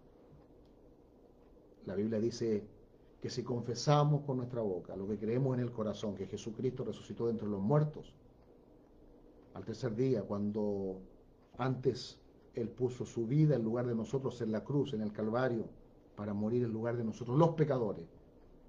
La 1.84 1.96
Biblia 1.96 2.20
dice 2.20 2.75
que 3.20 3.30
si 3.30 3.42
confesamos 3.42 4.22
con 4.22 4.36
nuestra 4.36 4.60
boca 4.60 4.94
lo 4.96 5.06
que 5.08 5.18
creemos 5.18 5.56
en 5.56 5.62
el 5.62 5.72
corazón, 5.72 6.14
que 6.14 6.26
Jesucristo 6.26 6.84
resucitó 6.84 7.28
entre 7.28 7.48
los 7.48 7.60
muertos, 7.60 8.14
al 9.54 9.64
tercer 9.64 9.94
día, 9.94 10.22
cuando 10.22 11.00
antes 11.56 12.18
Él 12.54 12.68
puso 12.68 13.06
su 13.06 13.26
vida 13.26 13.56
en 13.56 13.62
lugar 13.62 13.86
de 13.86 13.94
nosotros 13.94 14.40
en 14.42 14.52
la 14.52 14.62
cruz, 14.62 14.92
en 14.92 15.00
el 15.00 15.12
Calvario, 15.12 15.64
para 16.14 16.34
morir 16.34 16.64
en 16.64 16.72
lugar 16.72 16.96
de 16.96 17.04
nosotros, 17.04 17.38
los 17.38 17.50
pecadores, 17.50 18.06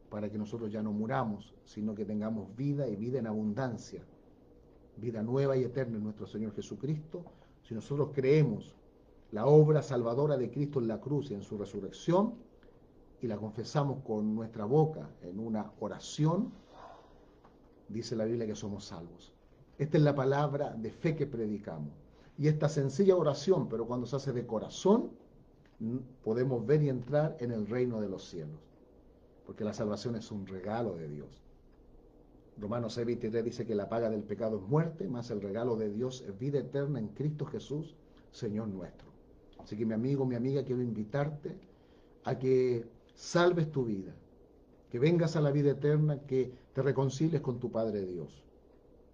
para 0.09 0.29
que 0.29 0.37
nosotros 0.37 0.71
ya 0.71 0.81
no 0.81 0.93
muramos, 0.93 1.53
sino 1.65 1.93
que 1.93 2.05
tengamos 2.05 2.55
vida 2.55 2.87
y 2.87 2.95
vida 2.95 3.19
en 3.19 3.27
abundancia, 3.27 4.01
vida 4.95 5.21
nueva 5.21 5.57
y 5.57 5.63
eterna 5.63 5.97
en 5.97 6.03
nuestro 6.03 6.25
Señor 6.25 6.53
Jesucristo, 6.53 7.25
si 7.63 7.75
nosotros 7.75 8.11
creemos 8.13 8.75
la 9.31 9.45
obra 9.45 9.81
salvadora 9.81 10.37
de 10.37 10.49
Cristo 10.49 10.79
en 10.79 10.87
la 10.87 11.01
cruz 11.01 11.31
y 11.31 11.33
en 11.33 11.43
su 11.43 11.57
resurrección, 11.57 12.35
y 13.21 13.27
la 13.27 13.37
confesamos 13.37 14.03
con 14.03 14.35
nuestra 14.35 14.65
boca 14.65 15.09
en 15.21 15.39
una 15.39 15.71
oración, 15.79 16.51
dice 17.89 18.15
la 18.15 18.25
Biblia 18.25 18.45
que 18.45 18.55
somos 18.55 18.85
salvos. 18.85 19.33
Esta 19.77 19.97
es 19.97 20.03
la 20.03 20.15
palabra 20.15 20.73
de 20.73 20.91
fe 20.91 21.15
que 21.15 21.27
predicamos. 21.27 21.93
Y 22.37 22.47
esta 22.47 22.69
sencilla 22.69 23.15
oración, 23.15 23.67
pero 23.69 23.87
cuando 23.87 24.05
se 24.05 24.15
hace 24.15 24.33
de 24.33 24.45
corazón, 24.45 25.11
podemos 26.23 26.65
ver 26.65 26.83
y 26.83 26.89
entrar 26.89 27.37
en 27.39 27.51
el 27.51 27.67
reino 27.67 27.99
de 28.01 28.09
los 28.09 28.27
cielos. 28.27 28.59
Porque 29.45 29.63
la 29.63 29.73
salvación 29.73 30.15
es 30.15 30.31
un 30.31 30.45
regalo 30.45 30.95
de 30.95 31.07
Dios. 31.07 31.43
Romanos 32.59 32.97
6:23 32.97 33.43
dice 33.43 33.65
que 33.65 33.75
la 33.75 33.87
paga 33.87 34.09
del 34.09 34.23
pecado 34.23 34.57
es 34.57 34.63
muerte, 34.63 35.07
más 35.07 35.29
el 35.29 35.41
regalo 35.41 35.75
de 35.75 35.89
Dios 35.91 36.21
es 36.21 36.37
vida 36.37 36.59
eterna 36.59 36.99
en 36.99 37.09
Cristo 37.09 37.45
Jesús, 37.45 37.95
Señor 38.31 38.67
nuestro. 38.67 39.07
Así 39.59 39.77
que 39.77 39.85
mi 39.85 39.93
amigo, 39.93 40.25
mi 40.25 40.35
amiga, 40.35 40.63
quiero 40.63 40.81
invitarte 40.81 41.55
a 42.23 42.37
que 42.37 42.85
salves 43.17 43.71
tu 43.71 43.83
vida, 43.83 44.13
que 44.91 44.99
vengas 44.99 45.35
a 45.35 45.41
la 45.41 45.51
vida 45.51 45.71
eterna, 45.71 46.19
que 46.19 46.53
te 46.73 46.81
reconcilies 46.83 47.41
con 47.41 47.59
tu 47.59 47.71
Padre 47.71 48.05
Dios. 48.05 48.43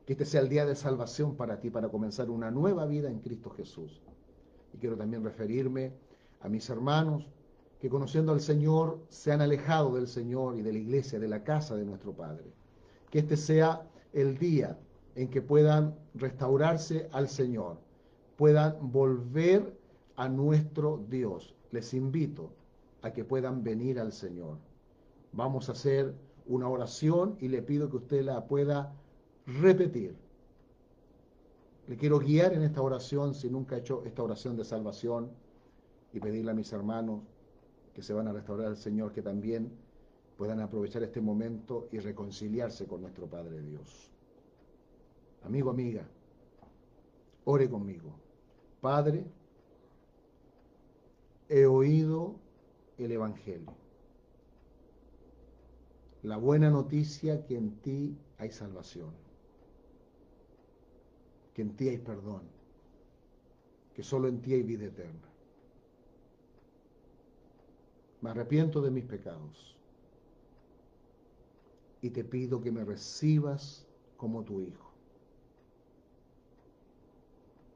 Que 0.05 0.13
este 0.13 0.25
sea 0.25 0.41
el 0.41 0.49
día 0.49 0.65
de 0.65 0.75
salvación 0.75 1.35
para 1.35 1.61
ti, 1.61 1.69
para 1.69 1.87
comenzar 1.87 2.29
una 2.29 2.51
nueva 2.51 2.85
vida 2.85 3.09
en 3.09 3.19
Cristo 3.19 3.49
Jesús. 3.49 4.01
Y 4.73 4.77
quiero 4.77 4.97
también 4.97 5.23
referirme 5.23 5.93
a 6.41 6.49
mis 6.49 6.69
hermanos 6.69 7.25
que 7.79 7.89
conociendo 7.89 8.33
al 8.33 8.41
Señor 8.41 8.99
se 9.07 9.31
han 9.31 9.41
alejado 9.41 9.95
del 9.95 10.07
Señor 10.07 10.57
y 10.57 10.61
de 10.61 10.73
la 10.73 10.79
iglesia, 10.79 11.17
de 11.17 11.29
la 11.29 11.43
casa 11.43 11.75
de 11.75 11.85
nuestro 11.85 12.11
Padre. 12.11 12.51
Que 13.09 13.19
este 13.19 13.37
sea 13.37 13.87
el 14.11 14.37
día 14.37 14.77
en 15.15 15.29
que 15.29 15.41
puedan 15.41 15.95
restaurarse 16.13 17.07
al 17.13 17.29
Señor, 17.29 17.77
puedan 18.35 18.91
volver 18.91 19.73
a 20.17 20.27
nuestro 20.27 21.01
Dios. 21.09 21.55
Les 21.71 21.93
invito 21.93 22.51
a 23.03 23.11
que 23.11 23.23
puedan 23.23 23.63
venir 23.63 23.99
al 23.99 24.11
Señor. 24.11 24.57
Vamos 25.33 25.69
a 25.69 25.73
hacer 25.73 26.15
una 26.47 26.67
oración 26.67 27.37
y 27.39 27.49
le 27.49 27.61
pido 27.61 27.89
que 27.89 27.97
usted 27.97 28.23
la 28.23 28.47
pueda 28.47 28.93
repetir. 29.45 30.15
Le 31.87 31.97
quiero 31.97 32.17
guiar 32.19 32.53
en 32.53 32.63
esta 32.63 32.81
oración 32.81 33.35
si 33.35 33.49
nunca 33.49 33.75
ha 33.75 33.79
hecho 33.79 34.03
esta 34.05 34.23
oración 34.23 34.55
de 34.55 34.63
salvación 34.63 35.31
y 36.13 36.19
pedirle 36.19 36.51
a 36.51 36.55
mis 36.55 36.71
hermanos 36.71 37.21
que 37.93 38.01
se 38.01 38.13
van 38.13 38.27
a 38.27 38.33
restaurar 38.33 38.67
al 38.67 38.77
Señor 38.77 39.11
que 39.11 39.21
también 39.21 39.69
puedan 40.37 40.61
aprovechar 40.61 41.03
este 41.03 41.19
momento 41.19 41.89
y 41.91 41.99
reconciliarse 41.99 42.87
con 42.87 43.01
nuestro 43.01 43.27
Padre 43.27 43.61
Dios. 43.61 44.09
Amigo, 45.43 45.69
amiga, 45.69 46.07
ore 47.43 47.69
conmigo. 47.69 48.15
Padre, 48.79 49.25
he 51.49 51.65
oído 51.65 52.35
el 52.97 53.11
Evangelio. 53.11 53.73
La 56.21 56.37
buena 56.37 56.69
noticia 56.69 57.43
que 57.45 57.57
en 57.57 57.75
ti 57.81 58.17
hay 58.37 58.51
salvación, 58.51 59.11
que 61.53 61.63
en 61.63 61.75
ti 61.75 61.89
hay 61.89 61.97
perdón, 61.97 62.43
que 63.93 64.03
solo 64.03 64.27
en 64.27 64.41
ti 64.41 64.53
hay 64.53 64.63
vida 64.63 64.85
eterna. 64.85 65.29
Me 68.21 68.29
arrepiento 68.29 68.81
de 68.81 68.89
mis 68.89 69.03
pecados 69.03 69.75
y 72.01 72.09
te 72.09 72.23
pido 72.23 72.61
que 72.61 72.71
me 72.71 72.85
recibas 72.85 73.85
como 74.15 74.43
tu 74.43 74.61
Hijo. 74.61 74.91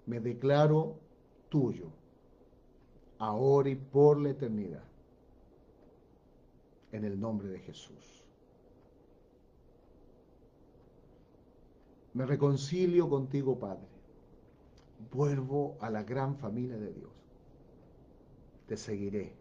Me 0.06 0.22
declaro 0.22 0.96
tuyo, 1.50 1.88
ahora 3.20 3.70
y 3.70 3.76
por 3.76 4.18
la 4.22 4.30
eternidad 4.30 4.84
en 6.98 7.06
el 7.06 7.20
nombre 7.20 7.48
de 7.48 7.60
Jesús. 7.60 8.24
Me 12.14 12.26
reconcilio 12.26 13.08
contigo, 13.08 13.58
Padre. 13.58 13.88
Vuelvo 15.12 15.78
a 15.80 15.90
la 15.90 16.04
gran 16.04 16.36
familia 16.36 16.78
de 16.78 16.92
Dios. 16.92 17.12
Te 18.68 18.76
seguiré, 18.76 19.34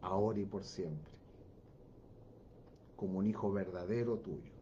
ahora 0.00 0.40
y 0.40 0.44
por 0.44 0.64
siempre, 0.64 1.12
como 2.96 3.20
un 3.20 3.26
hijo 3.26 3.52
verdadero 3.52 4.18
tuyo. 4.18 4.52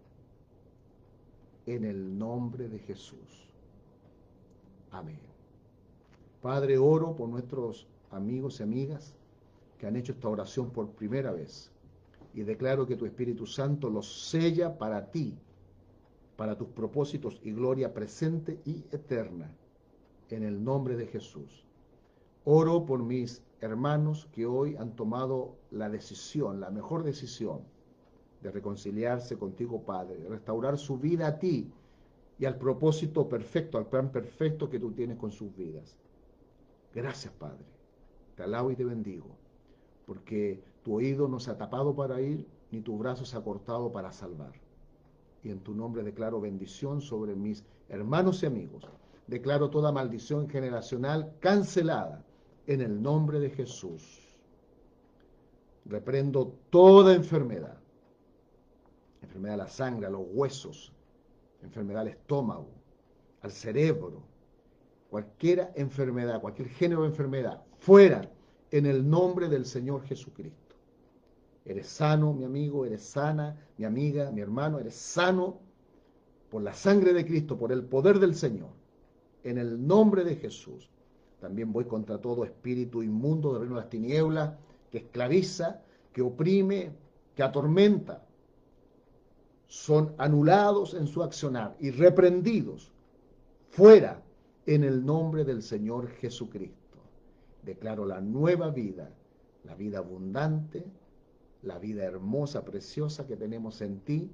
En 1.66 1.84
el 1.84 2.18
nombre 2.18 2.68
de 2.68 2.78
Jesús. 2.80 3.48
Amén. 4.90 5.18
Padre, 6.42 6.78
oro 6.78 7.16
por 7.16 7.28
nuestros 7.28 7.86
amigos 8.10 8.60
y 8.60 8.62
amigas 8.62 9.14
que 9.78 9.86
han 9.86 9.96
hecho 9.96 10.12
esta 10.12 10.28
oración 10.28 10.70
por 10.70 10.90
primera 10.90 11.32
vez 11.32 11.69
y 12.34 12.42
declaro 12.42 12.86
que 12.86 12.96
tu 12.96 13.06
Espíritu 13.06 13.46
Santo 13.46 13.90
los 13.90 14.28
sella 14.28 14.78
para 14.78 15.10
ti, 15.10 15.38
para 16.36 16.56
tus 16.56 16.68
propósitos 16.68 17.40
y 17.42 17.52
gloria 17.52 17.92
presente 17.92 18.60
y 18.64 18.84
eterna, 18.92 19.54
en 20.30 20.44
el 20.44 20.62
nombre 20.62 20.96
de 20.96 21.06
Jesús. 21.06 21.66
Oro 22.44 22.86
por 22.86 23.02
mis 23.02 23.42
hermanos 23.60 24.28
que 24.32 24.46
hoy 24.46 24.76
han 24.76 24.96
tomado 24.96 25.56
la 25.70 25.90
decisión, 25.90 26.60
la 26.60 26.70
mejor 26.70 27.02
decisión, 27.02 27.60
de 28.42 28.50
reconciliarse 28.50 29.36
contigo, 29.36 29.82
Padre, 29.82 30.16
de 30.16 30.28
restaurar 30.28 30.78
su 30.78 30.98
vida 30.98 31.26
a 31.26 31.38
ti 31.38 31.70
y 32.38 32.46
al 32.46 32.56
propósito 32.56 33.28
perfecto, 33.28 33.76
al 33.76 33.86
plan 33.86 34.10
perfecto 34.10 34.70
que 34.70 34.78
tú 34.78 34.92
tienes 34.92 35.18
con 35.18 35.30
sus 35.30 35.54
vidas. 35.54 35.98
Gracias, 36.94 37.32
Padre. 37.34 37.66
Te 38.36 38.44
alabo 38.44 38.70
y 38.70 38.76
te 38.76 38.84
bendigo, 38.84 39.28
porque 40.06 40.62
tu 40.82 40.94
oído 40.94 41.28
no 41.28 41.40
se 41.40 41.50
ha 41.50 41.58
tapado 41.58 41.94
para 41.94 42.20
ir, 42.20 42.46
ni 42.70 42.80
tu 42.80 42.96
brazo 42.96 43.24
se 43.24 43.36
ha 43.36 43.42
cortado 43.42 43.92
para 43.92 44.12
salvar. 44.12 44.52
Y 45.42 45.50
en 45.50 45.60
tu 45.60 45.74
nombre 45.74 46.02
declaro 46.02 46.40
bendición 46.40 47.00
sobre 47.00 47.34
mis 47.34 47.64
hermanos 47.88 48.42
y 48.42 48.46
amigos. 48.46 48.84
Declaro 49.26 49.70
toda 49.70 49.92
maldición 49.92 50.48
generacional 50.48 51.34
cancelada 51.40 52.24
en 52.66 52.80
el 52.80 53.00
nombre 53.02 53.40
de 53.40 53.50
Jesús. 53.50 54.38
Reprendo 55.84 56.54
toda 56.70 57.14
enfermedad. 57.14 57.78
Enfermedad 59.22 59.54
a 59.54 59.64
la 59.64 59.68
sangre, 59.68 60.06
a 60.06 60.10
los 60.10 60.22
huesos, 60.32 60.92
enfermedad 61.62 62.02
al 62.02 62.08
estómago, 62.08 62.68
al 63.42 63.50
cerebro, 63.50 64.22
cualquier 65.10 65.72
enfermedad, 65.74 66.40
cualquier 66.40 66.68
género 66.68 67.02
de 67.02 67.08
enfermedad, 67.08 67.62
fuera 67.78 68.30
en 68.70 68.86
el 68.86 69.08
nombre 69.08 69.48
del 69.48 69.66
Señor 69.66 70.02
Jesucristo. 70.04 70.69
Eres 71.70 71.86
sano, 71.86 72.32
mi 72.32 72.42
amigo, 72.42 72.84
eres 72.84 73.00
sana, 73.00 73.56
mi 73.78 73.84
amiga, 73.84 74.32
mi 74.32 74.40
hermano, 74.40 74.80
eres 74.80 74.96
sano 74.96 75.60
por 76.50 76.62
la 76.62 76.74
sangre 76.74 77.12
de 77.12 77.24
Cristo, 77.24 77.56
por 77.56 77.70
el 77.70 77.84
poder 77.84 78.18
del 78.18 78.34
Señor. 78.34 78.70
En 79.44 79.56
el 79.56 79.86
nombre 79.86 80.24
de 80.24 80.34
Jesús. 80.34 80.90
También 81.38 81.72
voy 81.72 81.84
contra 81.84 82.18
todo 82.18 82.44
espíritu 82.44 83.04
inmundo 83.04 83.52
del 83.52 83.60
reino 83.60 83.76
de 83.76 83.82
las 83.82 83.88
tinieblas 83.88 84.58
que 84.90 84.98
esclaviza, 84.98 85.80
que 86.12 86.22
oprime, 86.22 86.90
que 87.36 87.44
atormenta. 87.44 88.26
Son 89.68 90.12
anulados 90.18 90.94
en 90.94 91.06
su 91.06 91.22
accionar 91.22 91.76
y 91.78 91.92
reprendidos 91.92 92.90
fuera 93.68 94.20
en 94.66 94.82
el 94.82 95.06
nombre 95.06 95.44
del 95.44 95.62
Señor 95.62 96.08
Jesucristo. 96.08 96.98
Declaro 97.62 98.06
la 98.06 98.20
nueva 98.20 98.70
vida, 98.70 99.08
la 99.62 99.76
vida 99.76 99.98
abundante, 99.98 100.84
la 101.62 101.78
vida 101.78 102.04
hermosa, 102.04 102.64
preciosa 102.64 103.26
que 103.26 103.36
tenemos 103.36 103.80
en 103.80 104.00
ti 104.00 104.30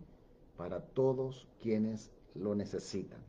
para 0.57 0.81
todos 0.81 1.47
quienes 1.61 2.11
lo 2.35 2.55
necesitan. 2.55 3.21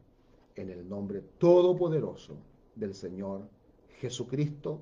En 0.56 0.70
el 0.70 0.88
nombre 0.88 1.22
todopoderoso 1.38 2.38
del 2.76 2.94
Señor 2.94 3.50
Jesucristo, 4.00 4.82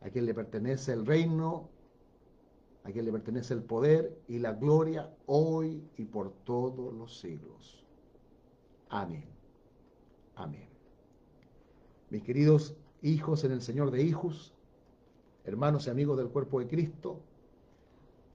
a 0.00 0.10
quien 0.10 0.26
le 0.26 0.34
pertenece 0.34 0.92
el 0.92 1.06
reino, 1.06 1.68
a 2.84 2.90
quien 2.90 3.04
le 3.04 3.12
pertenece 3.12 3.54
el 3.54 3.62
poder 3.62 4.20
y 4.26 4.38
la 4.38 4.52
gloria 4.52 5.14
hoy 5.26 5.82
y 5.96 6.04
por 6.04 6.32
todos 6.44 6.92
los 6.92 7.18
siglos. 7.18 7.84
Amén. 8.88 9.24
Amén. 10.34 10.68
Mis 12.10 12.22
queridos 12.22 12.74
hijos 13.00 13.44
en 13.44 13.52
el 13.52 13.62
Señor 13.62 13.90
de 13.90 14.02
hijos, 14.02 14.52
hermanos 15.44 15.86
y 15.86 15.90
amigos 15.90 16.18
del 16.18 16.28
cuerpo 16.28 16.60
de 16.60 16.68
Cristo, 16.68 17.20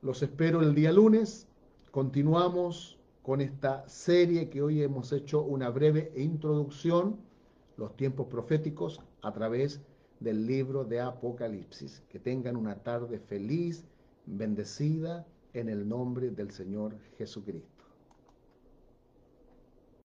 los 0.02 0.22
espero 0.22 0.62
el 0.62 0.76
día 0.76 0.92
lunes. 0.92 1.48
Continuamos 1.92 2.98
con 3.24 3.42
esta 3.42 3.88
serie 3.88 4.50
que 4.50 4.62
hoy 4.62 4.82
hemos 4.84 5.12
hecho 5.12 5.42
una 5.42 5.70
breve 5.70 6.12
introducción, 6.16 7.18
los 7.78 7.96
tiempos 7.96 8.28
proféticos, 8.28 9.02
a 9.22 9.34
través 9.34 9.82
del 10.20 10.46
libro 10.46 10.84
de 10.84 11.02
Apocalipsis. 11.02 12.04
Que 12.10 12.20
tengan 12.20 12.56
una 12.56 12.76
tarde 12.76 13.20
feliz, 13.20 13.84
bendecida, 14.26 15.26
en 15.54 15.70
el 15.70 15.88
nombre 15.88 16.30
del 16.30 16.52
Señor 16.52 16.96
Jesucristo. 17.18 17.77